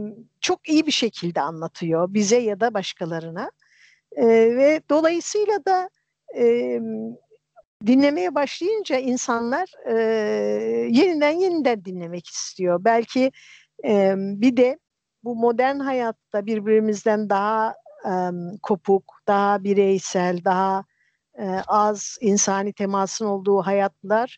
[0.42, 2.14] çok iyi bir şekilde anlatıyor.
[2.14, 3.52] Bize ya da başkalarına.
[4.16, 5.90] E, ve dolayısıyla da
[6.38, 6.80] e,
[7.86, 9.96] dinlemeye başlayınca insanlar e,
[10.92, 12.84] yeniden yeniden dinlemek istiyor.
[12.84, 13.32] Belki
[13.86, 14.80] e, bir de
[15.24, 18.14] bu modern hayatta birbirimizden daha e,
[18.64, 20.84] kopuk, daha bireysel, daha
[21.40, 24.38] e, az insani temasın olduğu hayatlar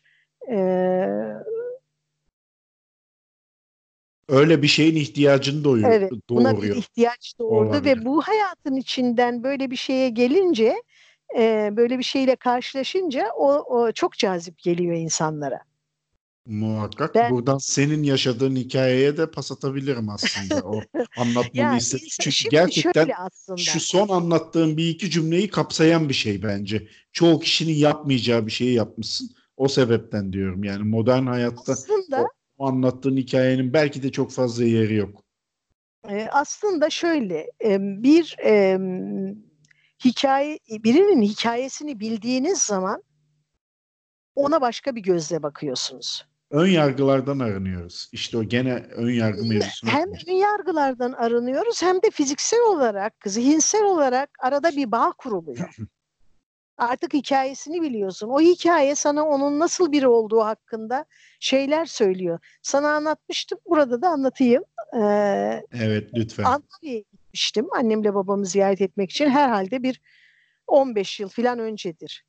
[0.50, 0.56] e,
[4.28, 5.90] öyle bir şeyin ihtiyacını doğuyor.
[5.90, 7.96] Evet, buna bir ihtiyaç doğurdu Olabilir.
[7.96, 10.82] ve bu hayatın içinden böyle bir şeye gelince,
[11.38, 15.60] e, böyle bir şeyle karşılaşınca o, o çok cazip geliyor insanlara.
[16.46, 17.14] Muhakkak.
[17.14, 20.62] Ben, Buradan senin yaşadığın hikayeye de pas atabilirim aslında.
[20.62, 20.80] O
[21.16, 22.08] anlatmanı istedim.
[22.20, 23.08] Çünkü gerçekten
[23.56, 26.88] şu son anlattığım bir iki cümleyi kapsayan bir şey bence.
[27.12, 29.30] Çoğu kişinin yapmayacağı bir şeyi yapmışsın.
[29.56, 30.64] O sebepten diyorum.
[30.64, 35.24] Yani modern hayatta aslında, o, o anlattığın hikayenin belki de çok fazla yeri yok.
[36.08, 37.46] E, aslında şöyle
[38.02, 38.78] bir e,
[40.04, 43.02] hikaye birinin hikayesini bildiğiniz zaman
[44.34, 48.08] ona başka bir gözle bakıyorsunuz ön yargılardan arınıyoruz.
[48.12, 49.90] İşte o gene ön yargı mevzusuna.
[49.90, 55.76] Hem ön yargılardan arınıyoruz hem de fiziksel olarak, zihinsel olarak arada bir bağ kuruluyor.
[56.78, 58.28] Artık hikayesini biliyorsun.
[58.28, 61.04] O hikaye sana onun nasıl biri olduğu hakkında
[61.40, 62.38] şeyler söylüyor.
[62.62, 63.58] Sana anlatmıştım.
[63.66, 64.64] Burada da anlatayım.
[64.94, 66.44] Ee, evet lütfen.
[66.44, 67.66] Antalya'ya gitmiştim.
[67.72, 69.30] Annemle babamı ziyaret etmek için.
[69.30, 70.00] Herhalde bir
[70.66, 72.24] 15 yıl falan öncedir.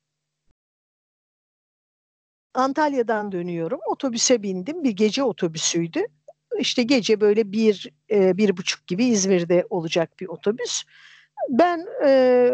[2.54, 3.80] Antalya'dan dönüyorum.
[3.86, 4.84] Otobüse bindim.
[4.84, 6.00] Bir gece otobüsüydü.
[6.58, 10.82] İşte gece böyle bir, e, bir buçuk gibi İzmir'de olacak bir otobüs.
[11.48, 12.50] Ben e,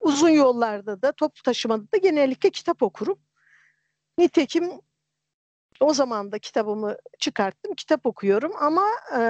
[0.00, 3.18] uzun yollarda da toplu taşımada da genellikle kitap okurum.
[4.18, 4.70] Nitekim
[5.80, 8.86] o zaman da kitabımı çıkarttım, kitap okuyorum ama
[9.16, 9.20] e,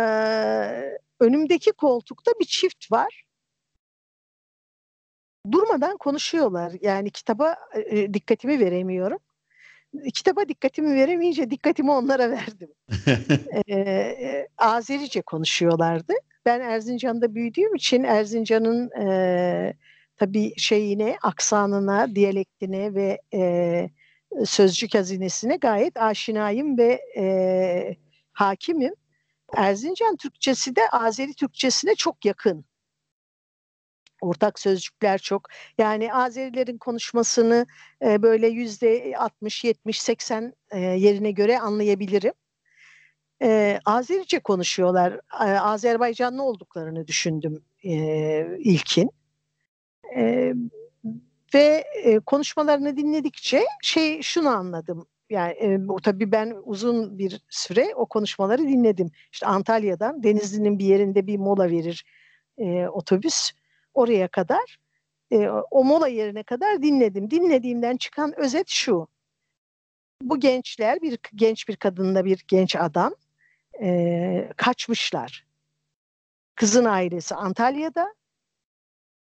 [1.20, 3.24] önümdeki koltukta bir çift var.
[5.52, 6.72] Durmadan konuşuyorlar.
[6.80, 9.18] Yani kitaba e, dikkatimi veremiyorum
[10.14, 12.70] kitaba dikkatimi veremeyince dikkatimi onlara verdim.
[13.70, 16.12] ee, Azerice konuşuyorlardı.
[16.46, 19.74] Ben Erzincan'da büyüdüğüm için Erzincan'ın e,
[20.20, 23.90] tabii şeyine, aksanına, diyalektine ve e,
[24.44, 27.96] sözcük hazinesine gayet aşinayım ve e,
[28.32, 28.94] hakimim.
[29.56, 32.64] Erzincan Türkçesi de Azeri Türkçesine çok yakın
[34.20, 35.48] ortak sözcükler çok.
[35.78, 37.66] Yani Azerilerin konuşmasını
[38.04, 42.32] e, böyle yüzde 60, 70, 80 e, yerine göre anlayabilirim.
[43.42, 45.12] E, Azerice konuşuyorlar.
[45.40, 47.92] E, Azerbaycanlı olduklarını düşündüm e,
[48.58, 49.19] ilkin.
[50.16, 50.54] E,
[51.54, 55.06] ve e, konuşmalarını dinledikçe şey şunu anladım.
[55.30, 59.10] Yani e, tabii ben uzun bir süre o konuşmaları dinledim.
[59.32, 62.04] İşte Antalya'dan Denizli'nin bir yerinde bir mola verir
[62.58, 63.50] e, otobüs
[63.94, 64.78] oraya kadar
[65.32, 67.30] e, o mola yerine kadar dinledim.
[67.30, 69.08] Dinlediğimden çıkan özet şu.
[70.22, 73.14] Bu gençler bir genç bir kadınla bir genç adam
[73.82, 75.46] e, kaçmışlar.
[76.54, 78.14] Kızın ailesi Antalya'da.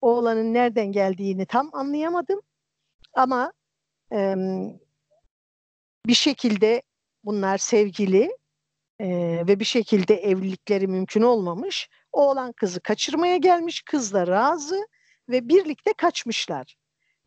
[0.02, 2.42] Oğlanın nereden geldiğini tam anlayamadım.
[3.14, 3.54] Ama
[4.14, 4.36] e,
[6.06, 6.82] bir şekilde
[7.24, 8.38] bunlar sevgili
[9.00, 9.08] e,
[9.48, 11.90] ve bir şekilde evlilikleri mümkün olmamış.
[12.12, 14.88] Oğlan kızı kaçırmaya gelmiş, kız da razı
[15.30, 16.76] ve birlikte kaçmışlar.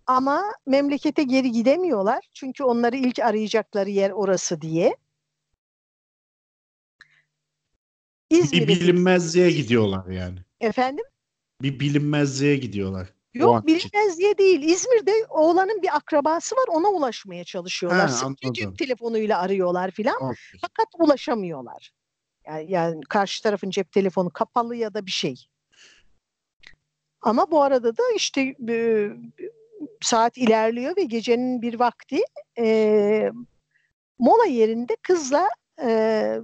[0.06, 4.96] Ama memlekete geri gidemiyorlar çünkü onları ilk arayacakları yer orası diye.
[8.30, 10.38] İzmir'e bir bilinmezliğe gidiyorlar yani.
[10.60, 11.04] Efendim?
[11.62, 13.14] Bir bilinmezliğe gidiyorlar.
[13.34, 14.62] Yok bilinmezliğe değil.
[14.62, 18.08] İzmir'de oğlanın bir akrabası var ona ulaşmaya çalışıyorlar.
[18.08, 20.16] Sıkça cep telefonuyla arıyorlar filan.
[20.16, 20.34] Okay.
[20.60, 21.90] Fakat ulaşamıyorlar.
[22.46, 25.46] Yani, yani karşı tarafın cep telefonu kapalı ya da bir şey.
[27.20, 29.08] Ama bu arada da işte e,
[30.00, 32.20] saat ilerliyor ve gecenin bir vakti
[32.58, 33.30] e,
[34.18, 35.48] mola yerinde kızla
[35.82, 36.38] e,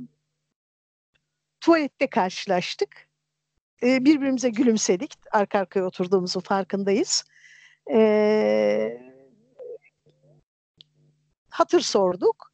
[1.61, 3.08] tuvalette karşılaştık.
[3.83, 5.15] E, birbirimize gülümsedik.
[5.33, 7.25] Arka arkaya oturduğumuzun farkındayız.
[7.95, 8.99] E,
[11.51, 12.53] hatır sorduk.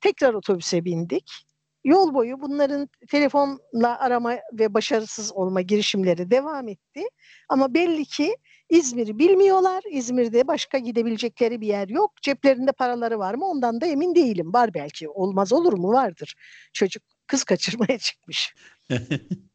[0.00, 1.46] Tekrar otobüse bindik.
[1.84, 7.02] Yol boyu bunların telefonla arama ve başarısız olma girişimleri devam etti.
[7.48, 8.36] Ama belli ki
[8.70, 9.82] İzmir'i bilmiyorlar.
[9.90, 12.22] İzmir'de başka gidebilecekleri bir yer yok.
[12.22, 13.46] Ceplerinde paraları var mı?
[13.46, 14.52] Ondan da emin değilim.
[14.52, 15.08] Var belki.
[15.08, 15.92] Olmaz olur mu?
[15.92, 16.34] Vardır.
[16.72, 18.54] Çocuk kız kaçırmaya çıkmış.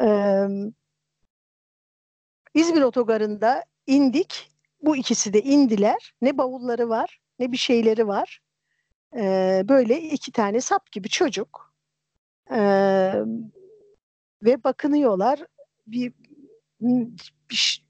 [0.00, 0.46] ee,
[2.54, 4.50] İzmir otogarında indik.
[4.82, 6.14] Bu ikisi de indiler.
[6.22, 8.40] Ne bavulları var ne bir şeyleri var.
[9.16, 11.74] Ee, böyle iki tane sap gibi çocuk.
[12.50, 13.12] Ee,
[14.42, 15.40] ve bakınıyorlar.
[15.86, 16.12] Bir,
[17.50, 17.86] bir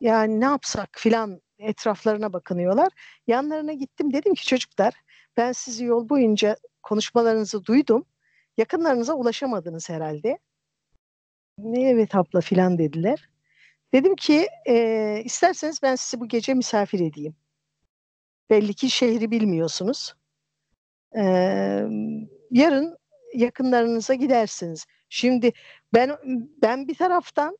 [0.00, 2.88] yani ne yapsak filan etraflarına bakınıyorlar.
[3.26, 4.94] Yanlarına gittim dedim ki çocuklar
[5.36, 8.04] ben sizi yol boyunca konuşmalarınızı duydum.
[8.56, 10.38] Yakınlarınıza ulaşamadınız herhalde.
[11.58, 13.28] Ne evet abla filan dediler.
[13.92, 17.34] Dedim ki e, isterseniz ben sizi bu gece misafir edeyim.
[18.50, 20.14] Belli ki şehri bilmiyorsunuz.
[21.16, 21.22] E,
[22.50, 22.98] yarın
[23.34, 24.86] yakınlarınıza gidersiniz.
[25.08, 25.52] Şimdi
[25.94, 26.10] ben
[26.62, 27.58] ben bir taraftan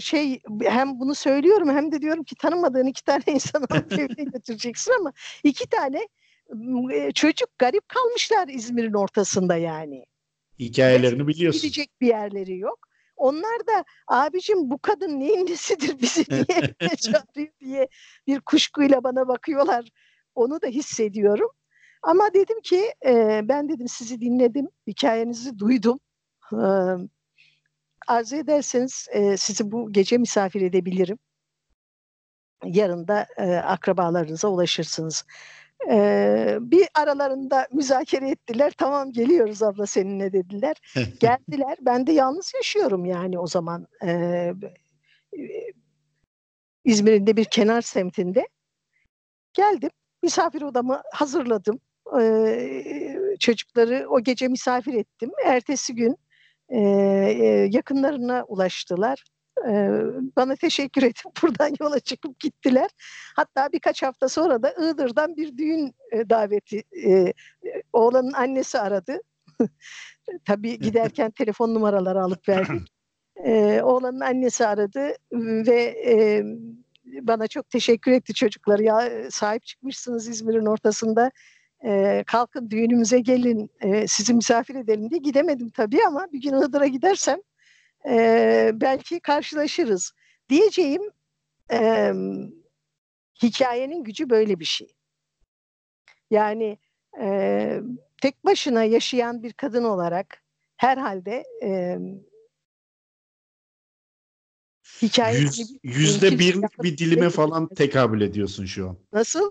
[0.00, 5.12] şey hem bunu söylüyorum hem de diyorum ki tanımadığın iki tane insanı evine götüreceksin ama
[5.44, 6.08] iki tane
[7.14, 10.04] çocuk garip kalmışlar İzmir'in ortasında yani.
[10.58, 11.60] Hikayelerini biliyorsun.
[11.60, 12.93] Gidecek bir yerleri yok.
[13.24, 17.88] Onlar da abicim bu kadın neyin nesidir bizi niye çağırıyor diye
[18.26, 19.88] bir kuşkuyla bana bakıyorlar.
[20.34, 21.50] Onu da hissediyorum.
[22.02, 26.00] Ama dedim ki e, ben dedim sizi dinledim, hikayenizi duydum.
[26.52, 26.64] E,
[28.06, 31.18] arzu ederseniz e, sizi bu gece misafir edebilirim.
[32.64, 35.24] Yarın da e, akrabalarınıza ulaşırsınız.
[35.90, 38.72] E, bir aralarında müzakere ettiler.
[38.78, 40.76] Tamam geliyoruz abla seninle dediler.
[41.20, 41.78] Geldiler.
[41.80, 43.86] Ben de yalnız yaşıyorum yani o zaman.
[44.04, 44.52] E,
[46.84, 48.48] İzmir'in de bir kenar semtinde.
[49.52, 49.90] Geldim.
[50.22, 51.80] Misafir odamı hazırladım.
[52.20, 55.30] Ee, çocukları o gece misafir ettim.
[55.44, 56.16] Ertesi gün
[56.68, 56.78] e,
[57.70, 59.24] yakınlarına ulaştılar.
[59.68, 59.90] E,
[60.36, 62.90] bana teşekkür edip buradan yola çıkıp gittiler.
[63.36, 67.32] Hatta birkaç hafta sonra da Iğdır'dan bir düğün e, daveti e,
[67.92, 69.20] oğlanın annesi aradı.
[70.44, 72.88] Tabii giderken telefon numaraları alıp verdik.
[73.44, 76.42] E, oğlanın annesi aradı ve e,
[77.22, 78.78] bana çok teşekkür etti çocuklar.
[78.78, 81.30] Ya sahip çıkmışsınız İzmir'in ortasında
[81.84, 86.86] e, kalkın düğünümüze gelin e, sizi misafir edelim diye gidemedim tabii ama bir gün Iğdır'a
[86.86, 87.38] gidersem
[88.08, 90.12] e, belki karşılaşırız.
[90.48, 91.02] Diyeceğim
[91.72, 92.12] e,
[93.42, 94.94] hikayenin gücü böyle bir şey.
[96.30, 96.78] Yani
[97.20, 97.80] e,
[98.22, 100.42] tek başına yaşayan bir kadın olarak
[100.76, 101.98] herhalde e,
[105.02, 108.96] hikaye Yüz, yüzde birlik bir dilime falan tekabül ediyorsun şu an.
[109.12, 109.50] Nasıl?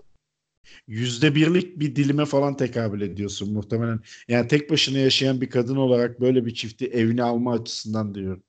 [0.86, 4.00] Yüzde birlik bir dilime falan tekabül ediyorsun muhtemelen.
[4.28, 8.42] Yani tek başına yaşayan bir kadın olarak böyle bir çifti evine alma açısından diyorum.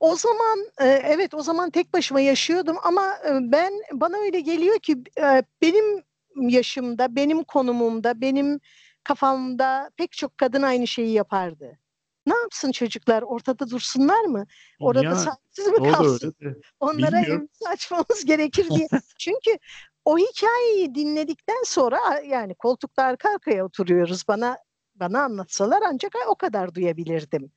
[0.00, 4.78] O zaman e, evet o zaman tek başıma yaşıyordum ama e, ben bana öyle geliyor
[4.78, 6.02] ki e, benim
[6.36, 8.60] yaşımda, benim konumumda, benim
[9.04, 11.78] kafamda pek çok kadın aynı şeyi yapardı.
[12.26, 13.22] Ne yapsın çocuklar?
[13.22, 14.46] Ortada dursunlar mı?
[14.80, 16.34] Orada ya, sahipsiz mi kalsın?
[16.80, 18.88] Onlara evimizi açmamız gerekir diye.
[19.18, 19.58] Çünkü
[20.04, 24.58] o hikayeyi dinledikten sonra yani koltukta arka arkaya oturuyoruz bana
[24.94, 27.52] bana anlatsalar ancak o kadar duyabilirdim.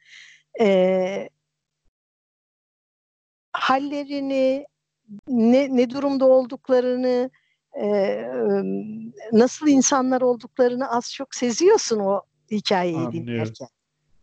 [0.60, 1.30] Ee,
[3.54, 4.66] hallerini
[5.28, 7.30] ne, ne durumda olduklarını
[7.82, 8.22] e,
[9.32, 12.22] nasıl insanlar olduklarını az çok seziyorsun o
[12.52, 13.28] hikayeyi Anlıyorum.
[13.28, 13.68] dinlerken.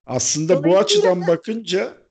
[0.06, 2.03] Aslında bu açıdan bakınca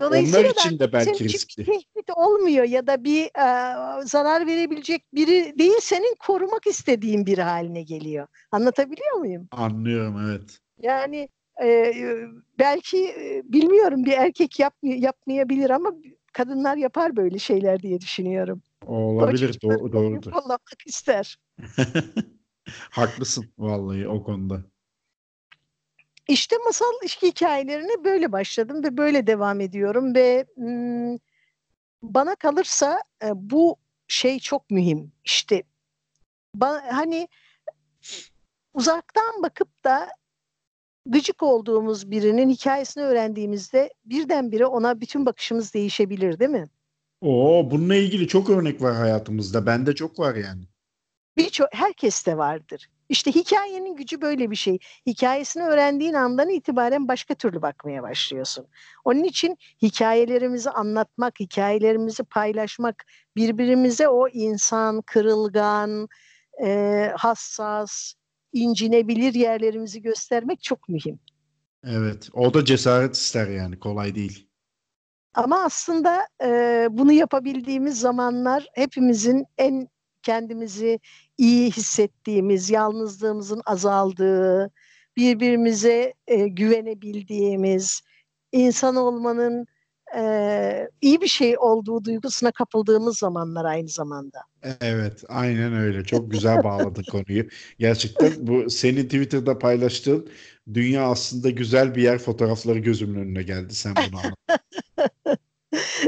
[0.00, 1.64] onlar için de belki riskli.
[1.64, 7.82] Tehdit olmuyor ya da bir e, zarar verebilecek biri değil senin korumak istediğin biri haline
[7.82, 8.26] geliyor.
[8.52, 9.48] Anlatabiliyor muyum?
[9.50, 10.58] Anlıyorum evet.
[10.82, 11.28] Yani
[11.62, 11.92] e,
[12.58, 15.92] belki e, bilmiyorum bir erkek yapmay yapmayabilir ama
[16.32, 18.62] kadınlar yapar böyle şeyler diye düşünüyorum.
[18.86, 20.30] Olabilir doğru, doğrudur.
[20.30, 21.38] Kollamak ister.
[22.90, 24.64] Haklısın vallahi o konuda.
[26.28, 30.46] İşte masal ilişki hikayelerine böyle başladım ve böyle devam ediyorum ve
[32.02, 33.76] bana kalırsa e, bu
[34.08, 35.12] şey çok mühim.
[35.24, 35.62] İşte
[36.90, 37.28] hani
[38.74, 40.08] uzaktan bakıp da
[41.06, 46.68] gıcık olduğumuz birinin hikayesini öğrendiğimizde birdenbire ona bütün bakışımız değişebilir değil mi?
[47.20, 49.66] Oo, bununla ilgili çok örnek var hayatımızda.
[49.66, 50.64] Bende çok var yani.
[51.36, 52.88] Birçok herkeste vardır.
[53.08, 54.78] İşte hikayenin gücü böyle bir şey.
[55.06, 58.66] Hikayesini öğrendiğin andan itibaren başka türlü bakmaya başlıyorsun.
[59.04, 63.04] Onun için hikayelerimizi anlatmak, hikayelerimizi paylaşmak,
[63.36, 66.08] birbirimize o insan, kırılgan,
[66.64, 68.14] e, hassas,
[68.52, 71.18] incinebilir yerlerimizi göstermek çok mühim.
[71.84, 74.48] Evet, o da cesaret ister yani, kolay değil.
[75.34, 79.88] Ama aslında e, bunu yapabildiğimiz zamanlar hepimizin en
[80.24, 81.00] kendimizi
[81.38, 84.70] iyi hissettiğimiz, yalnızlığımızın azaldığı,
[85.16, 88.02] birbirimize e, güvenebildiğimiz,
[88.52, 89.66] insan olmanın
[90.16, 94.38] e, iyi bir şey olduğu duygusuna kapıldığımız zamanlar aynı zamanda.
[94.80, 96.04] Evet, aynen öyle.
[96.04, 97.48] Çok güzel bağladın konuyu.
[97.78, 100.28] Gerçekten bu senin Twitter'da paylaştığın
[100.74, 103.74] dünya aslında güzel bir yer fotoğrafları gözümün önüne geldi.
[103.74, 104.38] Sen bunu anlat.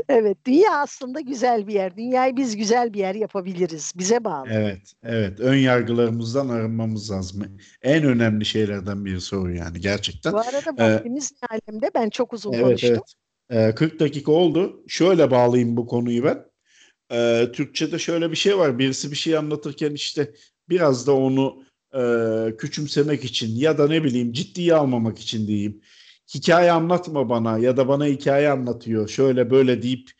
[0.09, 1.97] evet, dünya aslında güzel bir yer.
[1.97, 3.93] Dünyayı biz güzel bir yer yapabiliriz.
[3.97, 4.49] Bize bağlı.
[4.51, 5.41] Evet, evet.
[5.41, 7.59] Ön yargılarımızdan arınmamız lazım.
[7.83, 10.33] En önemli şeylerden biri soru yani gerçekten.
[10.33, 13.03] Bu arada vaktimiz ee, alemde ben çok uzun evet, konuştum.
[13.51, 13.73] Evet.
[13.73, 14.85] Ee, 40 dakika oldu.
[14.89, 16.45] Şöyle bağlayayım bu konuyu ben.
[17.13, 18.79] Ee, Türkçe'de şöyle bir şey var.
[18.79, 20.35] Birisi bir şey anlatırken işte
[20.69, 21.63] biraz da onu
[21.95, 25.81] e, küçümsemek için ya da ne bileyim ciddiye almamak için diyeyim
[26.35, 30.11] hikaye anlatma bana ya da bana hikaye anlatıyor şöyle böyle deyip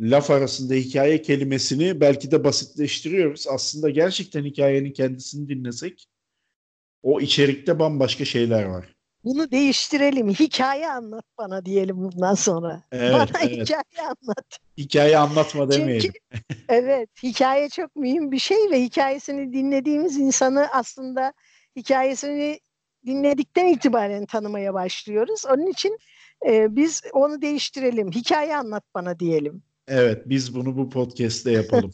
[0.00, 3.46] laf arasında hikaye kelimesini belki de basitleştiriyoruz.
[3.48, 6.08] Aslında gerçekten hikayenin kendisini dinlesek
[7.02, 8.94] o içerikte bambaşka şeyler var.
[9.24, 10.28] Bunu değiştirelim.
[10.28, 12.82] Hikaye anlat bana diyelim bundan sonra.
[12.92, 13.60] Evet, bana evet.
[13.60, 14.58] hikaye anlat.
[14.76, 16.12] Hikaye anlatma demeyelim.
[16.12, 21.32] Çünkü, evet, hikaye çok mühim bir şey ve hikayesini dinlediğimiz insanı aslında
[21.76, 22.60] hikayesini
[23.06, 25.42] dinledikten itibaren tanımaya başlıyoruz.
[25.46, 25.98] Onun için
[26.46, 28.10] e, biz onu değiştirelim.
[28.10, 29.62] Hikaye anlat bana diyelim.
[29.88, 31.90] Evet, biz bunu bu podcast'te yapalım.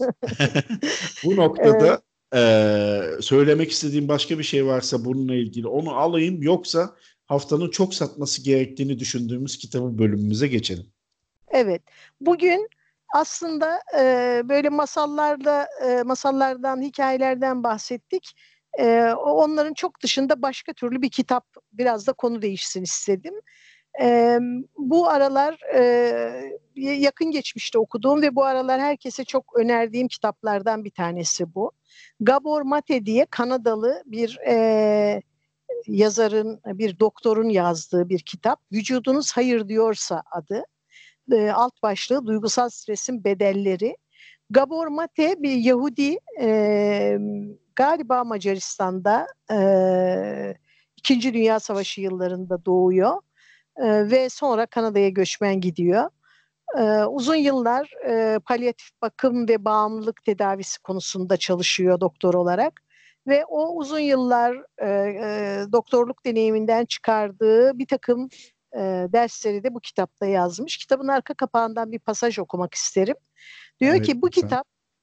[1.25, 2.01] bu noktada
[2.33, 3.19] evet.
[3.19, 6.43] e, söylemek istediğim başka bir şey varsa bununla ilgili onu alayım.
[6.43, 6.97] Yoksa
[7.27, 10.87] haftanın çok satması gerektiğini düşündüğümüz kitabı bölümümüze geçelim.
[11.49, 11.83] Evet,
[12.21, 12.69] bugün
[13.15, 18.37] aslında e, böyle masallarda, e, masallardan, hikayelerden bahsettik
[18.79, 23.35] e, onların çok dışında başka türlü bir kitap biraz da konu değişsin istedim.
[24.03, 24.39] E,
[24.79, 25.81] bu aralar e,
[26.77, 31.73] yakın geçmişte okuduğum ve bu aralar herkese çok önerdiğim kitaplardan bir tanesi bu.
[32.21, 35.23] Gabor Mate diye Kanadalı bir e,
[35.87, 38.61] yazarın, bir doktorun yazdığı bir kitap.
[38.73, 40.65] Vücudunuz hayır diyorsa adı.
[41.33, 43.97] E, alt başlığı duygusal stresin bedelleri.
[44.51, 47.19] Gabor Mate bir Yahudi e,
[47.77, 50.55] galiba Macaristan'da e,
[50.97, 53.21] İkinci Dünya Savaşı yıllarında doğuyor
[53.77, 56.11] e, ve sonra Kanada'ya göçmen gidiyor.
[56.79, 62.81] E, uzun yıllar e, palyatif bakım ve bağımlılık tedavisi konusunda çalışıyor doktor olarak
[63.27, 68.29] ve o uzun yıllar e, e, doktorluk deneyiminden çıkardığı bir takım
[68.77, 68.79] e,
[69.13, 69.65] dersleri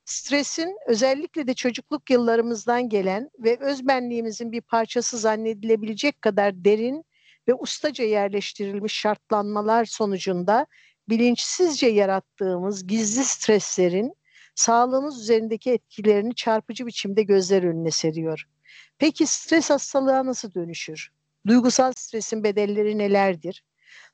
[0.05, 7.05] stresin özellikle de çocukluk yıllarımızdan gelen ve özbenliğimizin bir parçası zannedilebilecek kadar derin
[7.47, 10.67] ve ustaca yerleştirilmiş şartlanmalar sonucunda
[11.09, 14.13] bilinçsizce yarattığımız gizli streslerin
[14.55, 18.45] sağlığımız üzerindeki etkilerini çarpıcı biçimde gözler önüne seriyor.
[18.97, 21.09] Peki stres hastalığa nasıl dönüşür?
[21.47, 23.63] Duygusal stresin bedelleri nelerdir?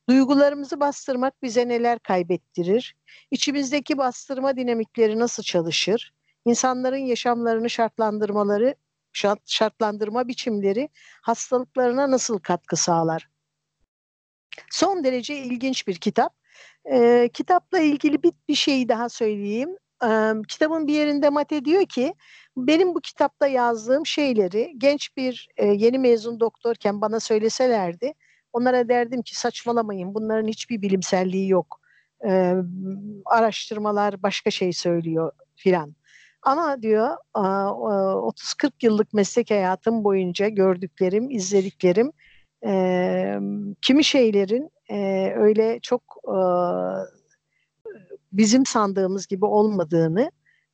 [0.10, 2.96] Duygularımızı bastırmak bize neler kaybettirir?
[3.32, 6.14] İçimizdeki bastırma dinamikleri nasıl çalışır?
[6.46, 8.76] İnsanların yaşamlarını şartlandırmaları,
[9.46, 10.90] şartlandırma biçimleri
[11.22, 13.30] hastalıklarına nasıl katkı sağlar?
[14.72, 16.34] Son derece ilginç bir kitap.
[16.92, 19.70] Ee, kitapla ilgili bir, bir şey daha söyleyeyim.
[20.04, 22.14] Ee, kitabın bir yerinde Mate diyor ki
[22.58, 28.14] benim bu kitapta yazdığım şeyleri genç bir e, yeni mezun doktorken bana söyleselerdi
[28.58, 31.82] Onlara derdim ki saçmalamayın bunların hiçbir bilimselliği yok.
[32.26, 32.54] Ee,
[33.26, 35.96] araştırmalar başka şey söylüyor filan.
[36.42, 42.12] Ama diyor 30-40 yıllık meslek hayatım boyunca gördüklerim, izlediklerim
[42.66, 43.40] e,
[43.82, 46.38] kimi şeylerin e, öyle çok e,
[48.32, 50.32] bizim sandığımız gibi olmadığını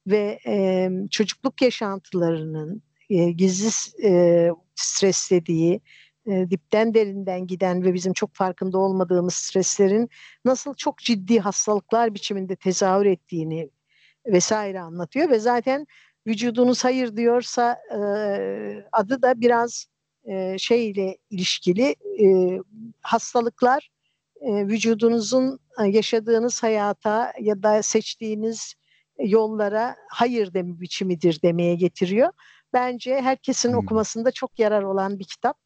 [0.07, 3.69] ve e, çocukluk yaşantılarının e, gizli
[4.07, 5.81] e, streslediği,
[6.27, 10.09] e, dipten derinden giden ve bizim çok farkında olmadığımız streslerin
[10.45, 13.69] nasıl çok ciddi hastalıklar biçiminde tezahür ettiğini
[14.25, 15.87] vesaire anlatıyor ve zaten
[16.27, 17.99] vücudunuz hayır diyorsa e,
[18.91, 19.87] adı da biraz
[20.25, 22.59] e, şeyle ilişkili e,
[23.01, 23.89] hastalıklar
[24.41, 28.75] e, vücudunuzun e, yaşadığınız hayata ya da seçtiğiniz
[29.19, 32.29] yollara hayır deme biçimidir demeye getiriyor.
[32.73, 33.77] Bence herkesin hmm.
[33.77, 35.62] okumasında çok yarar olan bir kitap.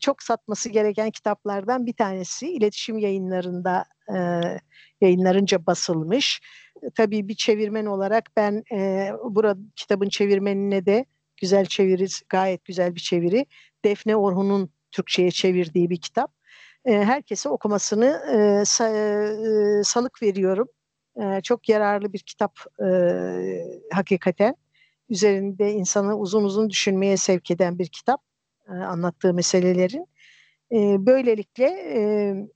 [0.00, 2.52] Çok satması gereken kitaplardan bir tanesi.
[2.52, 3.84] İletişim yayınlarında
[4.16, 4.40] e,
[5.00, 6.40] yayınlarınca basılmış.
[6.82, 11.04] E, tabii bir çevirmen olarak ben e, burada kitabın çevirmenine de
[11.36, 13.46] güzel çeviri, gayet güzel bir çeviri.
[13.84, 16.32] Defne Orhun'un Türkçe'ye çevirdiği bir kitap.
[16.84, 20.68] E, herkese okumasını e, sa, e, salık veriyorum.
[21.16, 22.88] E, çok yararlı bir kitap e,
[23.92, 24.54] hakikaten.
[25.08, 28.27] Üzerinde insanı uzun uzun düşünmeye sevk eden bir kitap.
[28.68, 30.06] E, anlattığı meselelerin.
[30.72, 32.00] E, böylelikle e,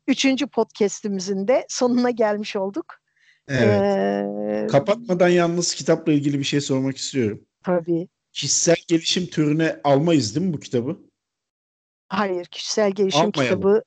[0.06, 3.02] üçüncü podcastimizin de sonuna gelmiş olduk.
[3.48, 3.82] Evet.
[3.82, 7.40] Ee, Kapatmadan yalnız kitapla ilgili bir şey sormak istiyorum.
[7.64, 8.08] Tabii.
[8.32, 10.98] Kişisel gelişim türüne almayız değil mi bu kitabı?
[12.08, 13.58] Hayır, kişisel gelişim Almayalım.
[13.58, 13.82] kitabı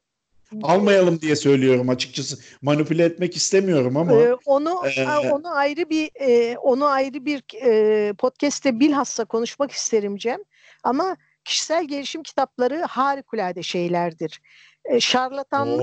[0.64, 2.38] almayalım diye söylüyorum açıkçası.
[2.62, 8.14] Manipüle etmek istemiyorum ama ee, onu e, onu ayrı bir e, onu ayrı bir e,
[8.14, 10.40] podcast'te bilhassa konuşmak isterim Cem.
[10.84, 14.42] Ama kişisel gelişim kitapları harikulade şeylerdir.
[14.86, 15.82] E, şarlatanlık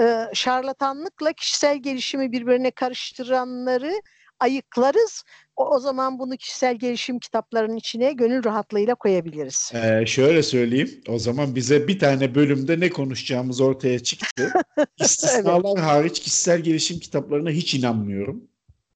[0.00, 3.92] e, şarlatanlıkla kişisel gelişimi birbirine karıştıranları
[4.40, 5.22] ayıklarız.
[5.56, 9.72] O, o zaman bunu kişisel gelişim kitaplarının içine gönül rahatlığıyla koyabiliriz.
[9.74, 10.90] Ee, şöyle söyleyeyim.
[11.08, 14.52] O zaman bize bir tane bölümde ne konuşacağımız ortaya çıktı.
[15.00, 15.84] İstisnalar evet.
[15.84, 18.48] hariç kişisel gelişim kitaplarına hiç inanmıyorum.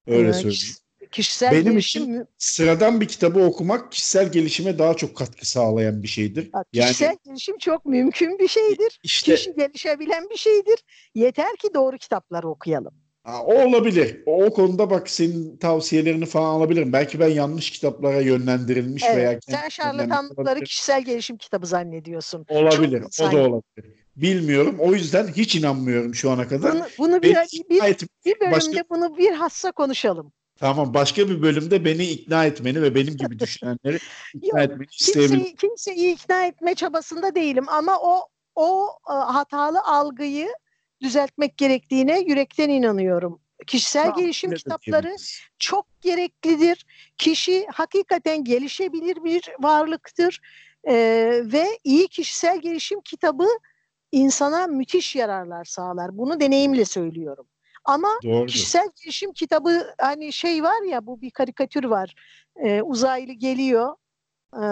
[0.07, 0.75] Öyle evet, söyleyeyim.
[1.11, 6.07] Kişisel Benim gelişim için sıradan bir kitabı okumak kişisel gelişime daha çok katkı sağlayan bir
[6.07, 6.51] şeydir.
[6.73, 8.99] Kişisel yani, gelişim çok mümkün bir şeydir.
[9.03, 10.83] İşte, Kişi gelişebilen bir şeydir.
[11.15, 12.93] Yeter ki doğru kitapları okuyalım.
[13.27, 14.23] O olabilir.
[14.25, 16.93] O, o konuda bak senin tavsiyelerini falan alabilirim.
[16.93, 22.45] Belki ben yanlış kitaplara yönlendirilmiş evet, veya sen şarlatanlıkları kişisel gelişim kitabı zannediyorsun.
[22.49, 23.03] Olabilir.
[23.11, 23.95] Çok o da olabilir.
[24.15, 24.75] Bilmiyorum.
[24.79, 26.73] O yüzden hiç inanmıyorum şu ana kadar.
[26.73, 28.83] Bunu, bunu bir, bir, bir, bir bölümde başka...
[28.89, 30.31] bunu bir hassa konuşalım.
[30.59, 33.97] Tamam başka bir bölümde beni ikna etmeni ve benim gibi düşünenleri
[34.33, 35.39] ikna Yok, etmeni isteyebilirim.
[35.39, 40.47] Kimseyi, kimseyi ikna etme çabasında değilim ama o o e, hatalı algıyı
[41.01, 43.41] düzeltmek gerektiğine yürekten inanıyorum.
[43.67, 45.15] Kişisel tamam, gelişim kitapları
[45.59, 46.85] çok gereklidir.
[47.17, 50.39] Kişi hakikaten gelişebilir bir varlıktır
[50.87, 53.47] ee, ve iyi kişisel gelişim kitabı
[54.11, 56.17] insana müthiş yararlar sağlar.
[56.17, 57.47] Bunu deneyimle söylüyorum.
[57.87, 58.47] Ama Doğrudur.
[58.47, 62.15] kişisel gelişim kitabı hani şey var ya bu bir karikatür var.
[62.63, 63.95] Ee, uzaylı geliyor.
[64.53, 64.65] E,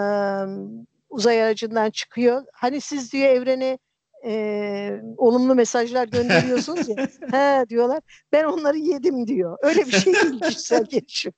[1.10, 2.44] uzay aracından çıkıyor.
[2.52, 3.78] Hani siz diyor evrene
[4.26, 6.96] e, olumlu mesajlar gönderiyorsunuz ya.
[7.32, 8.00] He diyorlar.
[8.32, 9.58] Ben onları yedim diyor.
[9.62, 11.32] Öyle bir şey değil kişisel gelişim.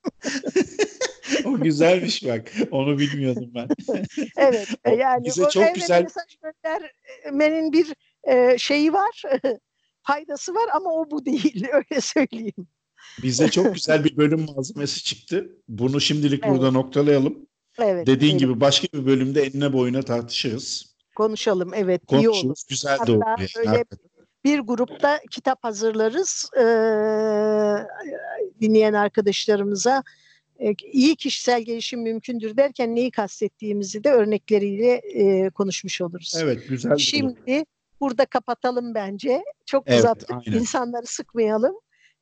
[1.44, 2.52] o güzelmiş bak.
[2.70, 3.68] Onu bilmiyordum ben.
[4.36, 4.68] evet.
[4.98, 9.22] Yani Bize o çok güzel mesaj göndermenin bir e, şeyi var.
[10.12, 11.66] Faydası var ama o bu değil.
[11.72, 12.66] Öyle söyleyeyim.
[13.22, 15.50] Bize çok güzel bir bölüm malzemesi çıktı.
[15.68, 16.54] Bunu şimdilik evet.
[16.54, 17.46] burada noktalayalım.
[17.78, 18.06] Evet.
[18.06, 18.40] Dediğin evet.
[18.40, 21.74] gibi başka bir bölümde enine boyuna tartışırız konuşalım.
[21.74, 22.56] Evet Konuşuruz, iyi olur.
[22.68, 23.56] Güzel de olur.
[23.56, 23.84] Öyle
[24.44, 26.50] bir grupta kitap hazırlarız.
[26.56, 26.60] Ee,
[28.60, 30.02] dinleyen arkadaşlarımıza
[30.58, 36.34] e, iyi kişisel gelişim mümkündür derken neyi kastettiğimizi de örnekleriyle e, konuşmuş oluruz.
[36.42, 36.96] Evet güzel.
[36.96, 37.64] Şimdi olur.
[38.00, 39.42] Burada kapatalım bence.
[39.66, 40.30] Çok evet, uzattık.
[40.30, 40.58] Aynen.
[40.58, 41.74] İnsanları sıkmayalım.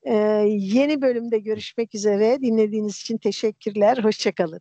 [0.02, 0.14] Ee,
[0.48, 2.38] yeni bölümde görüşmek üzere.
[2.42, 3.98] Dinlediğiniz için teşekkürler.
[4.04, 4.60] Hoşçakalın.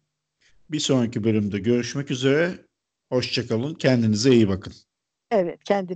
[0.69, 2.51] Bir sonraki bölümde görüşmek üzere.
[3.09, 3.73] Hoşçakalın.
[3.73, 4.73] Kendinize iyi bakın.
[5.31, 5.93] Evet, kendinize